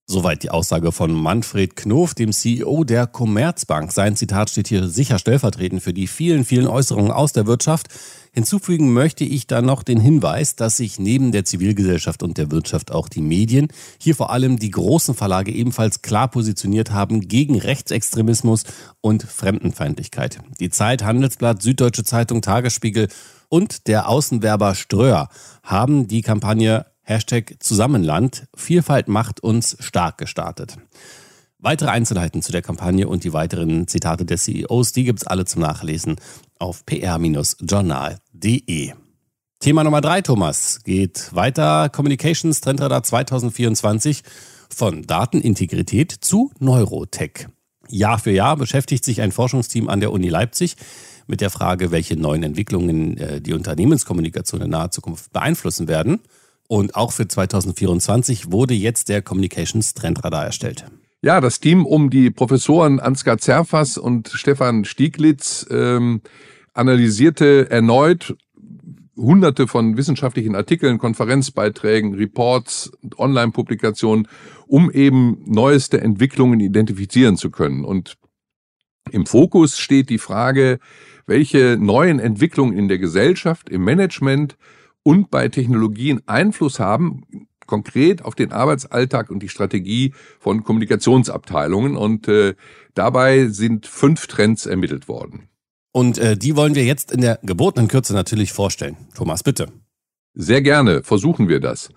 Soweit 0.10 0.42
die 0.42 0.52
Aussage 0.52 0.94
von 0.94 1.12
Manfred 1.12 1.76
Knof, 1.76 2.14
dem 2.14 2.32
CEO 2.32 2.86
der 2.86 3.08
Commerzbank. 3.08 3.92
Sein 3.92 4.16
Zitat 4.16 4.50
steht 4.50 4.70
hier 4.70 4.88
sicher 4.88 5.20
stellvertretend 5.20 5.84
für 5.84 5.94
die 5.94 6.08
vielen, 6.08 6.46
vielen 6.46 6.68
Äußerungen 6.68 7.12
aus 7.12 7.34
der 7.34 7.46
Wirtschaft. 7.46 7.88
Hinzufügen 8.32 8.94
möchte 8.94 9.26
ich 9.26 9.48
da 9.48 9.62
noch 9.62 9.84
den 9.84 10.00
Hinweis, 10.00 10.56
dass 10.56 10.78
sich 10.78 10.98
neben 10.98 11.34
der 11.34 11.44
Zivilgesellschaft 11.44 12.24
und 12.24 12.38
der 12.38 12.52
Wirtschaft 12.52 12.94
auch 12.94 13.10
die 13.10 13.22
Medien, 13.22 13.68
hier 14.00 14.16
vor 14.16 14.32
allem 14.32 14.60
die 14.60 14.72
großen 14.72 15.14
Verlage 15.14 15.52
ebenfalls 15.52 16.02
klar 16.02 16.30
positioniert 16.30 16.92
haben 16.92 17.28
gegen 17.28 17.60
Rechtsextremismus 17.60 18.64
und 19.02 19.24
Fremdenfeindlichkeit. 19.24 20.40
Die 20.62 20.70
Zeit, 20.70 21.04
Handelsblatt, 21.04 21.62
Süddeutsche 21.62 22.06
Zeitung, 22.06 22.42
Tagesspiegel 22.42 23.10
und 23.50 23.88
der 23.88 24.10
Außenwerber 24.10 24.76
Ströer 24.76 25.30
haben 25.64 26.08
die 26.08 26.22
Kampagne 26.22 26.86
Hashtag 27.02 27.56
Zusammenland 27.60 28.48
Vielfalt 28.56 29.08
macht 29.08 29.42
uns 29.42 29.78
stark 29.80 30.18
gestartet. 30.18 30.78
Weitere 31.60 31.90
Einzelheiten 31.90 32.44
zu 32.44 32.52
der 32.52 32.62
Kampagne 32.62 33.08
und 33.08 33.24
die 33.24 33.34
weiteren 33.34 33.88
Zitate 33.88 34.26
des 34.26 34.44
CEOs, 34.44 34.92
die 34.92 35.06
gibt's 35.06 35.26
alle 35.26 35.46
zum 35.46 35.62
Nachlesen 35.62 36.18
auf 36.60 36.86
pr-journal.de. 36.86 38.94
Thema 39.60 39.84
Nummer 39.84 40.02
drei, 40.02 40.22
Thomas, 40.22 40.84
geht 40.84 41.34
weiter. 41.34 41.90
Communications 41.90 42.62
Trendradar 42.62 43.02
2024 43.02 44.22
von 44.70 45.08
Datenintegrität 45.08 46.12
zu 46.12 46.52
Neurotech. 46.60 47.48
Jahr 47.90 48.20
für 48.20 48.32
Jahr 48.32 48.58
beschäftigt 48.58 49.04
sich 49.04 49.22
ein 49.22 49.32
Forschungsteam 49.32 49.90
an 49.90 50.00
der 50.00 50.12
Uni 50.12 50.30
Leipzig 50.30 50.76
mit 51.28 51.42
der 51.42 51.50
Frage, 51.50 51.92
welche 51.92 52.18
neuen 52.18 52.44
Entwicklungen 52.44 53.18
äh, 53.18 53.42
die 53.42 53.54
Unternehmenskommunikation 53.54 54.62
in 54.62 54.70
naher 54.70 54.92
Zukunft 54.92 55.32
beeinflussen 55.32 55.88
werden. 55.88 56.20
Und 56.68 56.96
auch 56.96 57.12
für 57.12 57.28
2024 57.28 58.52
wurde 58.52 58.74
jetzt 58.74 59.10
der 59.10 59.22
Communications 59.22 59.94
Trendradar 59.94 60.46
erstellt. 60.46 60.86
Ja, 61.22 61.42
das 61.42 61.60
Team 61.60 61.86
um 61.86 62.10
die 62.10 62.30
Professoren 62.30 63.00
Ansgar 63.00 63.38
Zerfas 63.38 63.98
und 63.98 64.30
Stefan 64.30 64.86
Stieglitz 64.86 65.66
ähm, 65.70 66.22
analysierte 66.74 67.70
erneut 67.72 68.36
hunderte 69.18 69.68
von 69.68 69.98
wissenschaftlichen 69.98 70.56
Artikeln, 70.56 71.00
Konferenzbeiträgen, 71.00 72.14
Reports, 72.14 72.92
Online-Publikationen, 73.18 74.28
um 74.68 74.92
eben 74.92 75.40
neueste 75.46 76.00
Entwicklungen 76.00 76.60
identifizieren 76.60 77.36
zu 77.36 77.50
können. 77.50 77.84
Und 77.84 78.18
im 79.12 79.26
Fokus 79.26 79.78
steht 79.78 80.10
die 80.10 80.18
Frage, 80.18 80.80
welche 81.26 81.78
neuen 81.80 82.20
Entwicklungen 82.20 82.78
in 82.78 82.88
der 82.88 82.98
Gesellschaft, 82.98 83.70
im 83.70 83.84
Management 83.84 84.58
und 85.04 85.30
bei 85.30 85.50
Technologien 85.50 86.22
Einfluss 86.26 86.80
haben, 86.80 87.24
konkret 87.68 88.24
auf 88.26 88.34
den 88.34 88.52
Arbeitsalltag 88.52 89.30
und 89.30 89.44
die 89.44 89.50
Strategie 89.50 90.14
von 90.40 90.64
Kommunikationsabteilungen. 90.64 91.96
Und 91.96 92.28
äh, 92.28 92.56
dabei 92.94 93.48
sind 93.48 93.86
fünf 93.86 94.28
Trends 94.28 94.66
ermittelt 94.66 95.08
worden. 95.08 95.50
Und 95.92 96.18
äh, 96.18 96.38
die 96.38 96.56
wollen 96.56 96.76
wir 96.76 96.86
jetzt 96.86 97.12
in 97.12 97.22
der 97.22 97.40
gebotenen 97.44 97.88
Kürze 97.88 98.14
natürlich 98.14 98.54
vorstellen. 98.54 98.98
Thomas, 99.16 99.44
bitte. 99.44 99.68
Sehr 100.34 100.62
gerne, 100.62 101.04
versuchen 101.04 101.50
wir 101.50 101.60
das. 101.60 101.90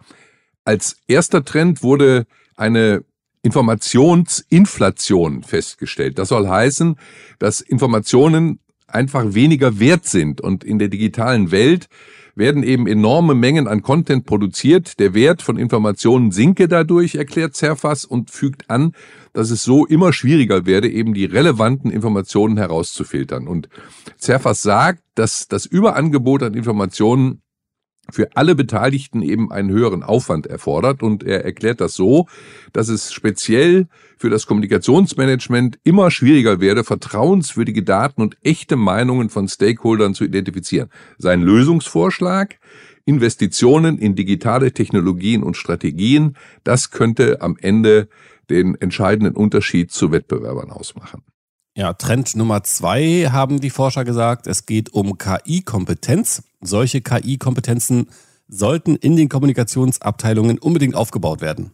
Als 0.64 0.97
erster 1.07 1.45
Trend 1.45 1.83
wurde 1.83 2.26
eine 2.57 3.05
Informationsinflation 3.42 5.42
festgestellt. 5.42 6.18
Das 6.18 6.28
soll 6.28 6.49
heißen, 6.49 6.97
dass 7.38 7.61
Informationen 7.61 8.61
einfach 8.87 9.35
weniger 9.35 9.78
wert 9.78 10.06
sind 10.06 10.40
und 10.40 10.64
in 10.64 10.78
der 10.78 10.88
digitalen 10.88 11.50
Welt 11.50 11.88
werden 12.35 12.62
eben 12.62 12.87
enorme 12.87 13.35
Mengen 13.35 13.68
an 13.68 13.82
Content 13.82 14.25
produziert. 14.25 14.99
Der 14.99 15.14
Wert 15.14 15.42
von 15.42 15.56
Informationen 15.56 16.32
sinke 16.32 16.68
dadurch, 16.68 17.16
erklärt 17.16 17.54
Zerfas 17.54 18.04
und 18.04 18.30
fügt 18.30 18.70
an, 18.70 18.92
dass 19.32 19.50
es 19.50 19.62
so 19.62 19.87
immer 19.87 20.12
schwieriger 20.12 20.66
werde, 20.66 20.88
eben 20.88 21.14
die 21.14 21.25
relevanten 21.25 21.90
Informationen 21.90 22.56
herauszufiltern. 22.56 23.47
Und 23.47 23.68
Zerfas 24.16 24.62
sagt, 24.62 25.02
dass 25.14 25.49
das 25.49 25.66
Überangebot 25.66 26.42
an 26.42 26.54
Informationen 26.54 27.42
für 28.12 28.37
alle 28.37 28.55
Beteiligten 28.55 29.23
eben 29.23 29.50
einen 29.50 29.71
höheren 29.71 30.02
Aufwand 30.02 30.47
erfordert. 30.47 31.02
Und 31.02 31.23
er 31.23 31.45
erklärt 31.45 31.81
das 31.81 31.95
so, 31.95 32.26
dass 32.73 32.88
es 32.88 33.12
speziell 33.12 33.88
für 34.17 34.31
das 34.31 34.47
Kommunikationsmanagement 34.47 35.79
immer 35.85 36.11
schwieriger 36.11 36.61
werde, 36.61 36.85
vertrauenswürdige 36.85 37.83
Daten 37.83 38.23
und 38.23 38.37
echte 38.43 38.76
Meinungen 38.76 39.31
von 39.31 39.49
Stakeholdern 39.49 40.14
zu 40.14 40.25
identifizieren. 40.25 40.90
Sein 41.19 41.43
Lösungsvorschlag, 41.43 42.59
Investitionen 43.05 43.99
in 43.99 44.14
digitale 44.14 44.73
Technologien 44.73 45.43
und 45.43 45.57
Strategien, 45.57 46.37
das 46.64 46.90
könnte 46.90 47.40
am 47.40 47.57
Ende 47.61 48.09
den 48.50 48.75
entscheidenden 48.75 49.37
Unterschied 49.37 49.90
zu 49.90 50.12
Wettbewerbern 50.12 50.71
ausmachen. 50.71 51.23
Ja, 51.76 51.95
Trend 51.95 52.35
Nummer 52.35 52.62
zwei 52.64 53.29
haben 53.31 53.61
die 53.61 53.71
Forscher 53.71 54.05
gesagt, 54.05 54.47
es 54.47 54.67
geht 54.67 54.93
um 54.93 55.17
KI-Kompetenz. 55.17 56.43
Solche 56.61 57.00
KI-Kompetenzen 57.00 58.09
sollten 58.49 58.97
in 58.97 59.17
den 59.17 59.29
Kommunikationsabteilungen 59.29 60.59
unbedingt 60.59 60.95
aufgebaut 60.95 61.40
werden. 61.40 61.73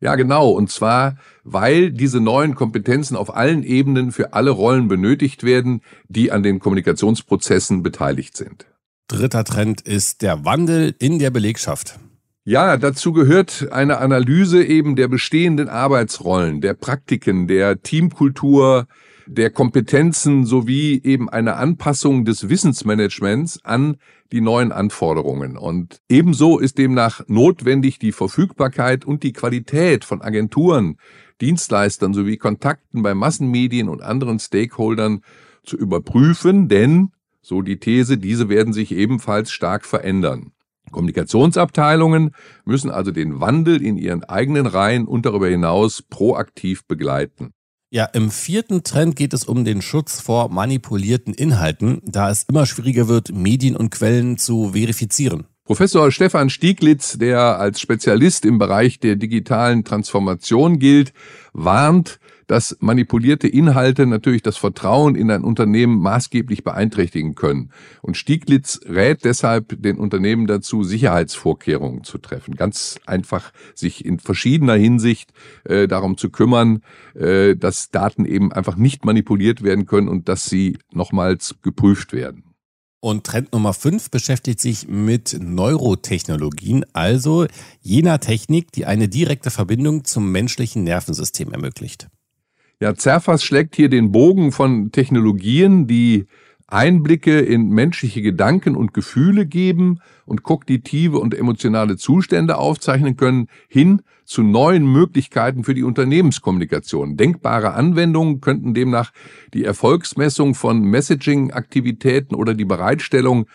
Ja, 0.00 0.14
genau. 0.14 0.50
Und 0.50 0.70
zwar, 0.70 1.16
weil 1.42 1.90
diese 1.90 2.20
neuen 2.20 2.54
Kompetenzen 2.54 3.16
auf 3.16 3.34
allen 3.34 3.64
Ebenen 3.64 4.12
für 4.12 4.32
alle 4.32 4.50
Rollen 4.50 4.86
benötigt 4.86 5.42
werden, 5.42 5.82
die 6.08 6.30
an 6.30 6.42
den 6.42 6.60
Kommunikationsprozessen 6.60 7.82
beteiligt 7.82 8.36
sind. 8.36 8.66
Dritter 9.08 9.42
Trend 9.42 9.80
ist 9.80 10.22
der 10.22 10.44
Wandel 10.44 10.94
in 10.98 11.18
der 11.18 11.30
Belegschaft. 11.30 11.98
Ja, 12.44 12.76
dazu 12.76 13.12
gehört 13.12 13.68
eine 13.72 13.98
Analyse 13.98 14.64
eben 14.64 14.96
der 14.96 15.08
bestehenden 15.08 15.68
Arbeitsrollen, 15.68 16.60
der 16.60 16.74
Praktiken, 16.74 17.48
der 17.48 17.82
Teamkultur, 17.82 18.86
der 19.28 19.50
Kompetenzen 19.50 20.46
sowie 20.46 21.00
eben 21.04 21.28
eine 21.28 21.56
Anpassung 21.56 22.24
des 22.24 22.48
Wissensmanagements 22.48 23.64
an 23.64 23.96
die 24.32 24.40
neuen 24.40 24.72
Anforderungen. 24.72 25.56
Und 25.56 26.00
ebenso 26.08 26.58
ist 26.58 26.78
demnach 26.78 27.22
notwendig, 27.28 27.98
die 27.98 28.12
Verfügbarkeit 28.12 29.04
und 29.04 29.22
die 29.22 29.32
Qualität 29.32 30.04
von 30.04 30.22
Agenturen, 30.22 30.96
Dienstleistern 31.40 32.14
sowie 32.14 32.36
Kontakten 32.36 33.02
bei 33.02 33.14
Massenmedien 33.14 33.88
und 33.88 34.02
anderen 34.02 34.38
Stakeholdern 34.38 35.20
zu 35.62 35.76
überprüfen, 35.76 36.68
denn, 36.68 37.12
so 37.42 37.62
die 37.62 37.78
These, 37.78 38.18
diese 38.18 38.48
werden 38.48 38.72
sich 38.72 38.92
ebenfalls 38.92 39.52
stark 39.52 39.84
verändern. 39.84 40.52
Kommunikationsabteilungen 40.90 42.34
müssen 42.64 42.90
also 42.90 43.10
den 43.10 43.40
Wandel 43.40 43.82
in 43.82 43.98
ihren 43.98 44.24
eigenen 44.24 44.66
Reihen 44.66 45.06
und 45.06 45.26
darüber 45.26 45.48
hinaus 45.48 46.02
proaktiv 46.02 46.86
begleiten. 46.86 47.52
Ja, 47.90 48.04
im 48.04 48.30
vierten 48.30 48.82
Trend 48.82 49.16
geht 49.16 49.32
es 49.32 49.44
um 49.44 49.64
den 49.64 49.80
Schutz 49.80 50.20
vor 50.20 50.50
manipulierten 50.50 51.32
Inhalten, 51.32 52.02
da 52.04 52.28
es 52.30 52.42
immer 52.42 52.66
schwieriger 52.66 53.08
wird, 53.08 53.32
Medien 53.32 53.76
und 53.76 53.88
Quellen 53.88 54.36
zu 54.36 54.72
verifizieren. 54.72 55.46
Professor 55.64 56.12
Stefan 56.12 56.50
Stieglitz, 56.50 57.16
der 57.16 57.58
als 57.58 57.80
Spezialist 57.80 58.44
im 58.44 58.58
Bereich 58.58 59.00
der 59.00 59.16
digitalen 59.16 59.84
Transformation 59.84 60.78
gilt, 60.78 61.14
warnt, 61.54 62.20
dass 62.48 62.76
manipulierte 62.80 63.46
Inhalte 63.46 64.06
natürlich 64.06 64.42
das 64.42 64.56
Vertrauen 64.56 65.14
in 65.14 65.30
ein 65.30 65.44
Unternehmen 65.44 66.00
maßgeblich 66.00 66.64
beeinträchtigen 66.64 67.36
können. 67.36 67.70
Und 68.02 68.16
Stieglitz 68.16 68.80
rät 68.88 69.24
deshalb 69.24 69.80
den 69.80 69.98
Unternehmen 69.98 70.48
dazu, 70.48 70.82
Sicherheitsvorkehrungen 70.82 72.02
zu 72.02 72.18
treffen. 72.18 72.56
Ganz 72.56 72.98
einfach 73.06 73.52
sich 73.74 74.04
in 74.04 74.18
verschiedener 74.18 74.74
Hinsicht 74.74 75.32
äh, 75.64 75.86
darum 75.86 76.16
zu 76.16 76.30
kümmern, 76.30 76.80
äh, 77.14 77.54
dass 77.54 77.90
Daten 77.90 78.24
eben 78.24 78.50
einfach 78.52 78.76
nicht 78.76 79.04
manipuliert 79.04 79.62
werden 79.62 79.86
können 79.86 80.08
und 80.08 80.28
dass 80.28 80.46
sie 80.46 80.78
nochmals 80.90 81.56
geprüft 81.62 82.12
werden. 82.12 82.44
Und 83.00 83.24
Trend 83.24 83.52
Nummer 83.52 83.74
5 83.74 84.10
beschäftigt 84.10 84.58
sich 84.58 84.88
mit 84.88 85.36
Neurotechnologien, 85.40 86.84
also 86.94 87.46
jener 87.80 88.18
Technik, 88.18 88.72
die 88.72 88.86
eine 88.86 89.08
direkte 89.08 89.52
Verbindung 89.52 90.04
zum 90.04 90.32
menschlichen 90.32 90.82
Nervensystem 90.82 91.52
ermöglicht. 91.52 92.08
Ja, 92.80 92.94
Zerfas 92.94 93.42
schlägt 93.42 93.74
hier 93.74 93.88
den 93.88 94.12
Bogen 94.12 94.52
von 94.52 94.92
Technologien, 94.92 95.88
die 95.88 96.26
Einblicke 96.68 97.40
in 97.40 97.70
menschliche 97.70 98.22
Gedanken 98.22 98.76
und 98.76 98.94
Gefühle 98.94 99.46
geben 99.46 99.98
und 100.26 100.44
kognitive 100.44 101.18
und 101.18 101.34
emotionale 101.34 101.96
Zustände 101.96 102.56
aufzeichnen 102.56 103.16
können, 103.16 103.48
hin 103.68 104.02
zu 104.24 104.44
neuen 104.44 104.86
Möglichkeiten 104.86 105.64
für 105.64 105.74
die 105.74 105.82
Unternehmenskommunikation. 105.82 107.16
Denkbare 107.16 107.72
Anwendungen 107.72 108.40
könnten 108.40 108.74
demnach 108.74 109.12
die 109.54 109.64
Erfolgsmessung 109.64 110.54
von 110.54 110.82
Messaging-Aktivitäten 110.82 112.36
oder 112.36 112.54
die 112.54 112.66
Bereitstellung 112.66 113.46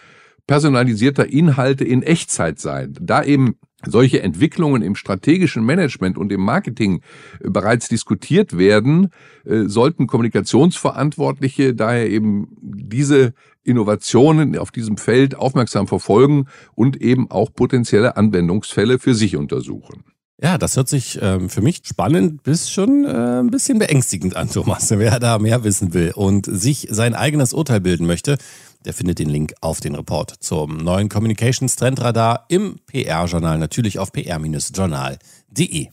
personalisierter 0.47 1.31
Inhalte 1.31 1.85
in 1.85 2.01
Echtzeit 2.01 2.59
sein. 2.59 2.93
Da 2.99 3.23
eben 3.23 3.55
solche 3.85 4.21
Entwicklungen 4.21 4.81
im 4.81 4.95
strategischen 4.95 5.63
Management 5.63 6.17
und 6.17 6.31
im 6.31 6.41
Marketing 6.41 7.01
äh, 7.39 7.49
bereits 7.49 7.87
diskutiert 7.87 8.57
werden, 8.57 9.09
äh, 9.45 9.63
sollten 9.65 10.07
Kommunikationsverantwortliche 10.07 11.73
daher 11.73 12.09
eben 12.09 12.47
diese 12.61 13.33
Innovationen 13.63 14.57
auf 14.57 14.71
diesem 14.71 14.97
Feld 14.97 15.35
aufmerksam 15.35 15.87
verfolgen 15.87 16.47
und 16.75 17.01
eben 17.01 17.31
auch 17.31 17.53
potenzielle 17.53 18.17
Anwendungsfälle 18.17 18.99
für 18.99 19.15
sich 19.15 19.35
untersuchen. 19.37 20.03
Ja, 20.41 20.57
das 20.57 20.75
hört 20.75 20.89
sich 20.89 21.19
ähm, 21.21 21.47
für 21.49 21.61
mich 21.61 21.81
spannend 21.85 22.43
bis 22.43 22.69
schon 22.69 23.05
äh, 23.05 23.39
ein 23.39 23.49
bisschen 23.49 23.79
beängstigend 23.79 24.35
an, 24.35 24.49
Thomas. 24.49 24.91
Wer 24.91 25.19
da 25.19 25.39
mehr 25.39 25.63
wissen 25.63 25.93
will 25.93 26.11
und 26.15 26.45
sich 26.47 26.87
sein 26.91 27.13
eigenes 27.13 27.53
Urteil 27.53 27.79
bilden 27.79 28.05
möchte, 28.05 28.37
der 28.85 28.93
findet 28.93 29.19
den 29.19 29.29
Link 29.29 29.53
auf 29.61 29.79
den 29.79 29.95
Report 29.95 30.33
zum 30.39 30.77
neuen 30.77 31.09
Communications 31.09 31.75
Trendradar 31.75 32.45
im 32.49 32.79
PR-Journal, 32.87 33.57
natürlich 33.57 33.99
auf 33.99 34.11
pr-journal.de. 34.11 35.87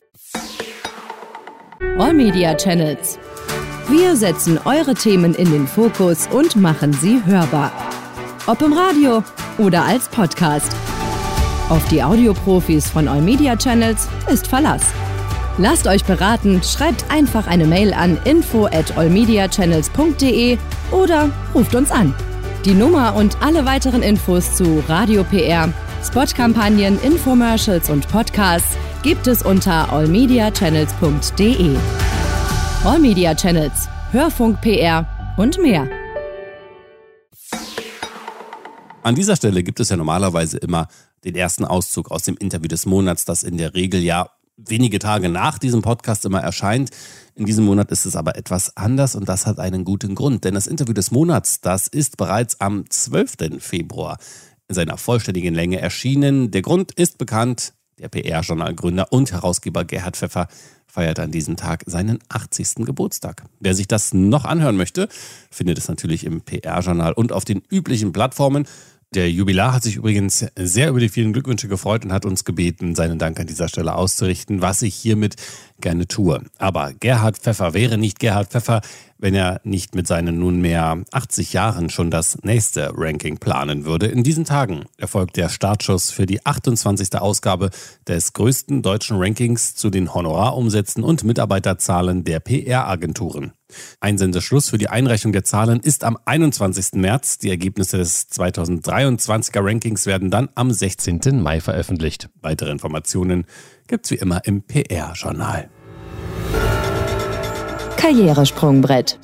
All 1.97 2.13
Media 2.13 2.55
Channels. 2.55 3.19
Wir 3.89 4.15
setzen 4.15 4.59
eure 4.65 4.93
Themen 4.93 5.35
in 5.35 5.51
den 5.51 5.67
Fokus 5.67 6.27
und 6.27 6.55
machen 6.55 6.93
sie 6.93 7.21
hörbar. 7.25 7.71
Ob 8.47 8.61
im 8.61 8.73
Radio 8.73 9.23
oder 9.57 9.83
als 9.83 10.07
Podcast. 10.07 10.71
Auf 11.69 11.87
die 11.89 12.03
Audioprofis 12.03 12.89
von 12.89 13.07
All 13.07 13.21
Media 13.21 13.55
Channels 13.55 14.07
ist 14.31 14.47
Verlass. 14.47 14.83
Lasst 15.57 15.87
euch 15.87 16.05
beraten, 16.05 16.61
schreibt 16.63 17.05
einfach 17.11 17.47
eine 17.47 17.65
Mail 17.65 17.93
an 17.93 18.17
info 18.23 18.65
at 18.65 18.97
allmediachannels.de 18.97 20.57
oder 20.91 21.29
ruft 21.53 21.75
uns 21.75 21.91
an. 21.91 22.15
Die 22.65 22.75
Nummer 22.75 23.15
und 23.15 23.41
alle 23.41 23.65
weiteren 23.65 24.03
Infos 24.03 24.55
zu 24.55 24.83
Radio 24.87 25.23
PR, 25.23 25.73
Spotkampagnen, 26.03 27.01
Infomercials 27.01 27.89
und 27.89 28.07
Podcasts 28.07 28.77
gibt 29.01 29.25
es 29.25 29.41
unter 29.41 29.91
allmediachannels.de. 29.91 31.75
All 32.83 32.99
Media 32.99 33.33
Channels, 33.33 33.89
Hörfunk 34.11 34.61
PR 34.61 35.07
und 35.37 35.57
mehr. 35.59 35.89
An 39.01 39.15
dieser 39.15 39.35
Stelle 39.35 39.63
gibt 39.63 39.79
es 39.79 39.89
ja 39.89 39.97
normalerweise 39.97 40.59
immer 40.59 40.87
den 41.23 41.33
ersten 41.33 41.65
Auszug 41.65 42.11
aus 42.11 42.21
dem 42.21 42.37
Interview 42.37 42.67
des 42.67 42.85
Monats, 42.85 43.25
das 43.25 43.41
in 43.41 43.57
der 43.57 43.73
Regel 43.73 44.01
ja 44.01 44.29
wenige 44.67 44.99
Tage 44.99 45.29
nach 45.29 45.57
diesem 45.57 45.81
Podcast 45.81 46.25
immer 46.25 46.41
erscheint. 46.41 46.89
In 47.35 47.45
diesem 47.45 47.65
Monat 47.65 47.91
ist 47.91 48.05
es 48.05 48.15
aber 48.15 48.35
etwas 48.35 48.75
anders 48.77 49.15
und 49.15 49.27
das 49.29 49.45
hat 49.45 49.59
einen 49.59 49.85
guten 49.85 50.15
Grund, 50.15 50.43
denn 50.43 50.53
das 50.53 50.67
Interview 50.67 50.93
des 50.93 51.11
Monats, 51.11 51.61
das 51.61 51.87
ist 51.87 52.17
bereits 52.17 52.59
am 52.59 52.89
12. 52.89 53.59
Februar 53.59 54.17
in 54.67 54.75
seiner 54.75 54.97
vollständigen 54.97 55.53
Länge 55.53 55.79
erschienen. 55.79 56.51
Der 56.51 56.61
Grund 56.61 56.91
ist 56.93 57.17
bekannt. 57.17 57.73
Der 57.99 58.09
PR-Journalgründer 58.09 59.11
und 59.11 59.31
Herausgeber 59.31 59.85
Gerhard 59.85 60.17
Pfeffer 60.17 60.47
feiert 60.87 61.19
an 61.19 61.31
diesem 61.31 61.55
Tag 61.55 61.83
seinen 61.85 62.19
80. 62.29 62.85
Geburtstag. 62.85 63.43
Wer 63.59 63.75
sich 63.75 63.87
das 63.87 64.13
noch 64.13 64.43
anhören 64.43 64.75
möchte, 64.75 65.07
findet 65.49 65.77
es 65.77 65.87
natürlich 65.87 66.25
im 66.25 66.41
PR-Journal 66.41 67.13
und 67.13 67.31
auf 67.31 67.45
den 67.45 67.61
üblichen 67.69 68.11
Plattformen. 68.11 68.65
Der 69.13 69.29
Jubilar 69.29 69.73
hat 69.73 69.83
sich 69.83 69.97
übrigens 69.97 70.45
sehr 70.55 70.87
über 70.87 71.01
die 71.01 71.09
vielen 71.09 71.33
Glückwünsche 71.33 71.67
gefreut 71.67 72.05
und 72.05 72.13
hat 72.13 72.25
uns 72.25 72.45
gebeten, 72.45 72.95
seinen 72.95 73.19
Dank 73.19 73.41
an 73.41 73.45
dieser 73.45 73.67
Stelle 73.67 73.95
auszurichten, 73.95 74.61
was 74.61 74.81
ich 74.83 74.95
hiermit 74.95 75.35
gerne 75.81 76.07
tue. 76.07 76.41
Aber 76.57 76.93
Gerhard 76.93 77.37
Pfeffer 77.37 77.73
wäre 77.73 77.97
nicht 77.97 78.19
Gerhard 78.19 78.51
Pfeffer, 78.51 78.79
wenn 79.17 79.35
er 79.35 79.59
nicht 79.65 79.95
mit 79.95 80.07
seinen 80.07 80.39
nunmehr 80.39 81.03
80 81.11 81.51
Jahren 81.51 81.89
schon 81.89 82.09
das 82.09 82.37
nächste 82.43 82.93
Ranking 82.95 83.37
planen 83.37 83.83
würde. 83.83 84.05
In 84.05 84.23
diesen 84.23 84.45
Tagen 84.45 84.85
erfolgt 84.95 85.35
der 85.35 85.49
Startschuss 85.49 86.09
für 86.09 86.25
die 86.25 86.45
28. 86.45 87.19
Ausgabe 87.19 87.69
des 88.07 88.31
größten 88.31 88.81
deutschen 88.81 89.17
Rankings 89.17 89.75
zu 89.75 89.89
den 89.89 90.13
Honorarumsätzen 90.13 91.03
und 91.03 91.25
Mitarbeiterzahlen 91.25 92.23
der 92.23 92.39
PR-Agenturen. 92.39 93.51
Einsendeschluss 93.99 94.69
für 94.69 94.77
die 94.77 94.89
Einreichung 94.89 95.31
der 95.31 95.43
Zahlen 95.43 95.79
ist 95.79 96.03
am 96.03 96.17
21. 96.25 96.93
März. 96.93 97.37
Die 97.37 97.49
Ergebnisse 97.49 97.97
des 97.97 98.29
2023er 98.31 99.65
Rankings 99.65 100.05
werden 100.05 100.31
dann 100.31 100.49
am 100.55 100.71
16. 100.71 101.41
Mai 101.41 101.61
veröffentlicht. 101.61 102.29
Weitere 102.41 102.71
Informationen 102.71 103.45
gibt's 103.87 104.11
wie 104.11 104.15
immer 104.15 104.45
im 104.45 104.61
PR-Journal. 104.63 105.69
Karrieresprungbrett. 107.97 109.19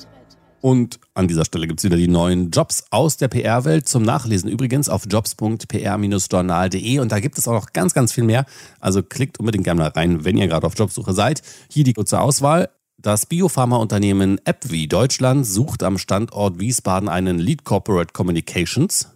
Und 0.60 0.98
an 1.14 1.28
dieser 1.28 1.44
Stelle 1.44 1.66
gibt 1.66 1.80
es 1.80 1.84
wieder 1.84 1.96
die 1.96 2.08
neuen 2.08 2.50
Jobs 2.50 2.84
aus 2.90 3.16
der 3.16 3.28
PR-Welt 3.28 3.88
zum 3.88 4.02
Nachlesen. 4.02 4.50
Übrigens 4.50 4.88
auf 4.88 5.04
jobs.pr-journal.de 5.08 6.98
und 6.98 7.12
da 7.12 7.20
gibt 7.20 7.38
es 7.38 7.46
auch 7.46 7.52
noch 7.52 7.72
ganz, 7.72 7.94
ganz 7.94 8.12
viel 8.12 8.24
mehr. 8.24 8.44
Also 8.80 9.02
klickt 9.02 9.38
unbedingt 9.38 9.64
gerne 9.64 9.82
mal 9.82 9.88
rein, 9.90 10.24
wenn 10.24 10.36
ihr 10.36 10.48
gerade 10.48 10.66
auf 10.66 10.76
Jobsuche 10.76 11.12
seid. 11.12 11.42
Hier 11.70 11.84
die 11.84 11.92
kurze 11.92 12.20
Auswahl. 12.20 12.70
Das 13.00 13.26
Biopharmaunternehmen 13.26 14.40
AbbVie 14.44 14.88
Deutschland 14.88 15.46
sucht 15.46 15.84
am 15.84 15.98
Standort 15.98 16.58
Wiesbaden 16.58 17.08
einen 17.08 17.38
Lead 17.38 17.62
Corporate 17.62 18.12
Communications. 18.12 19.10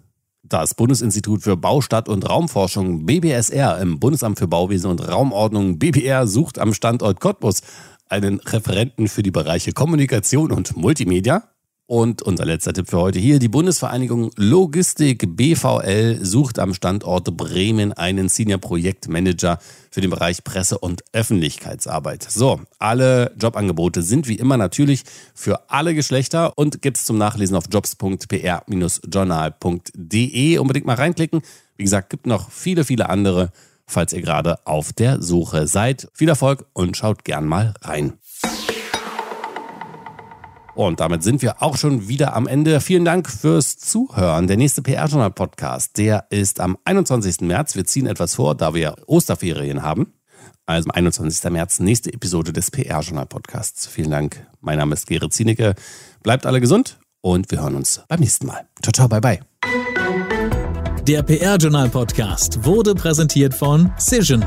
Das 0.45 0.77
Bundesinstitut 0.77 1.43
für 1.43 1.57
Baustadt 1.57 2.09
und 2.09 2.31
Raumforschung 2.31 3.07
BBSR 3.07 3.81
im 3.81 3.99
Bundesamt 3.99 4.39
für 4.39 4.47
Bauwesen 4.47 4.89
und 4.89 5.01
Raumordnung 5.09 5.81
BBR 5.81 6.29
sucht 6.29 6.61
am 6.61 6.75
Standort 6.75 7.19
Cottbus 7.19 7.63
einen 8.09 8.39
Referenten 8.39 9.09
für 9.09 9.25
die 9.25 9.33
Bereiche 9.33 9.73
Kommunikation 9.73 10.53
und 10.53 10.77
Multimedia. 10.77 11.49
Und 11.87 12.23
unser 12.23 12.45
letzter 12.45 12.73
Tipp 12.73 12.89
für 12.89 13.01
heute 13.01 13.19
hier, 13.19 13.41
die 13.41 13.49
Bundesvereinigung 13.49 14.31
Logistik 14.37 15.37
BVL 15.37 16.25
sucht 16.25 16.61
am 16.61 16.73
Standort 16.73 17.37
Bremen 17.37 17.93
einen 17.93 18.29
Senior 18.29 18.61
Projektmanager 18.61 19.59
für 19.93 20.01
den 20.01 20.11
Bereich 20.11 20.43
Presse- 20.43 20.79
und 20.79 21.05
Öffentlichkeitsarbeit. 21.13 22.27
So, 22.29 22.61
alle 22.79 23.33
Jobangebote 23.39 24.03
sind 24.03 24.27
wie 24.27 24.35
immer 24.37 24.57
natürlich 24.57 25.05
für 25.35 25.71
alle 25.71 25.95
Geschlechter 25.95 26.55
und 26.57 26.83
gibt 26.83 26.97
es 26.97 27.05
zum 27.05 27.19
Nachlesen 27.19 27.57
auf 27.57 27.67
jobs.pr-journal.de. 27.71 30.59
Unbedingt 30.59 30.87
mal 30.87 30.97
reinklicken. 30.97 31.43
Wie 31.77 31.85
gesagt, 31.85 32.11
gibt 32.11 32.27
noch 32.27 32.51
viele, 32.51 32.85
viele 32.85 33.09
andere, 33.11 33.53
falls 33.87 34.13
ihr 34.15 34.23
gerade 34.23 34.67
auf 34.67 34.95
der 34.95 35.23
Suche 35.23 35.67
seid. 35.67 36.09
Viel 36.15 36.31
Erfolg 36.31 36.65
und 36.73 36.97
schaut 36.97 37.25
gern 37.25 37.45
mal 37.47 37.75
rein. 37.83 38.15
Und 40.75 41.01
damit 41.01 41.23
sind 41.23 41.43
wir 41.43 41.63
auch 41.63 41.77
schon 41.77 42.09
wieder 42.09 42.35
am 42.35 42.47
Ende. 42.47 42.81
Vielen 42.81 43.05
Dank 43.05 43.29
fürs 43.29 43.77
Zuhören. 43.79 44.47
Der 44.47 44.57
nächste 44.57 44.83
PR-Journal-Podcast, 44.83 45.99
der 45.99 46.27
ist 46.31 46.61
am 46.61 46.79
21. 46.85 47.43
März. 47.43 47.77
Wir 47.77 47.85
ziehen 47.85 48.07
etwas 48.07 48.35
vor, 48.35 48.55
da 48.55 48.75
wir 48.75 48.97
Osterferien 49.07 49.83
haben. 49.83 50.15
Also 50.65 50.89
am 50.89 50.93
21. 50.93 51.51
März, 51.51 51.81
nächste 51.81 52.13
Episode 52.13 52.53
des 52.53 52.71
PR-Journal-Podcasts. 52.71 53.87
Vielen 53.87 54.11
Dank. 54.11 54.47
Mein 54.61 54.79
Name 54.79 54.95
ist 54.95 55.07
Gerrit 55.07 55.33
Zienicke. 55.33 55.75
Bleibt 56.23 56.47
alle 56.47 56.61
gesund 56.61 56.99
und 57.21 57.51
wir 57.51 57.61
hören 57.61 57.75
uns 57.75 58.03
beim 58.09 58.21
nächsten 58.21 58.47
Mal. 58.47 58.67
Ciao, 58.83 58.93
ciao, 58.93 59.09
bye, 59.09 59.21
bye. 59.21 59.41
Der 61.07 61.23
PR-Journal-Podcast 61.23 62.65
wurde 62.65 62.95
präsentiert 62.95 63.55
von 63.55 63.93
Cision 63.99 64.47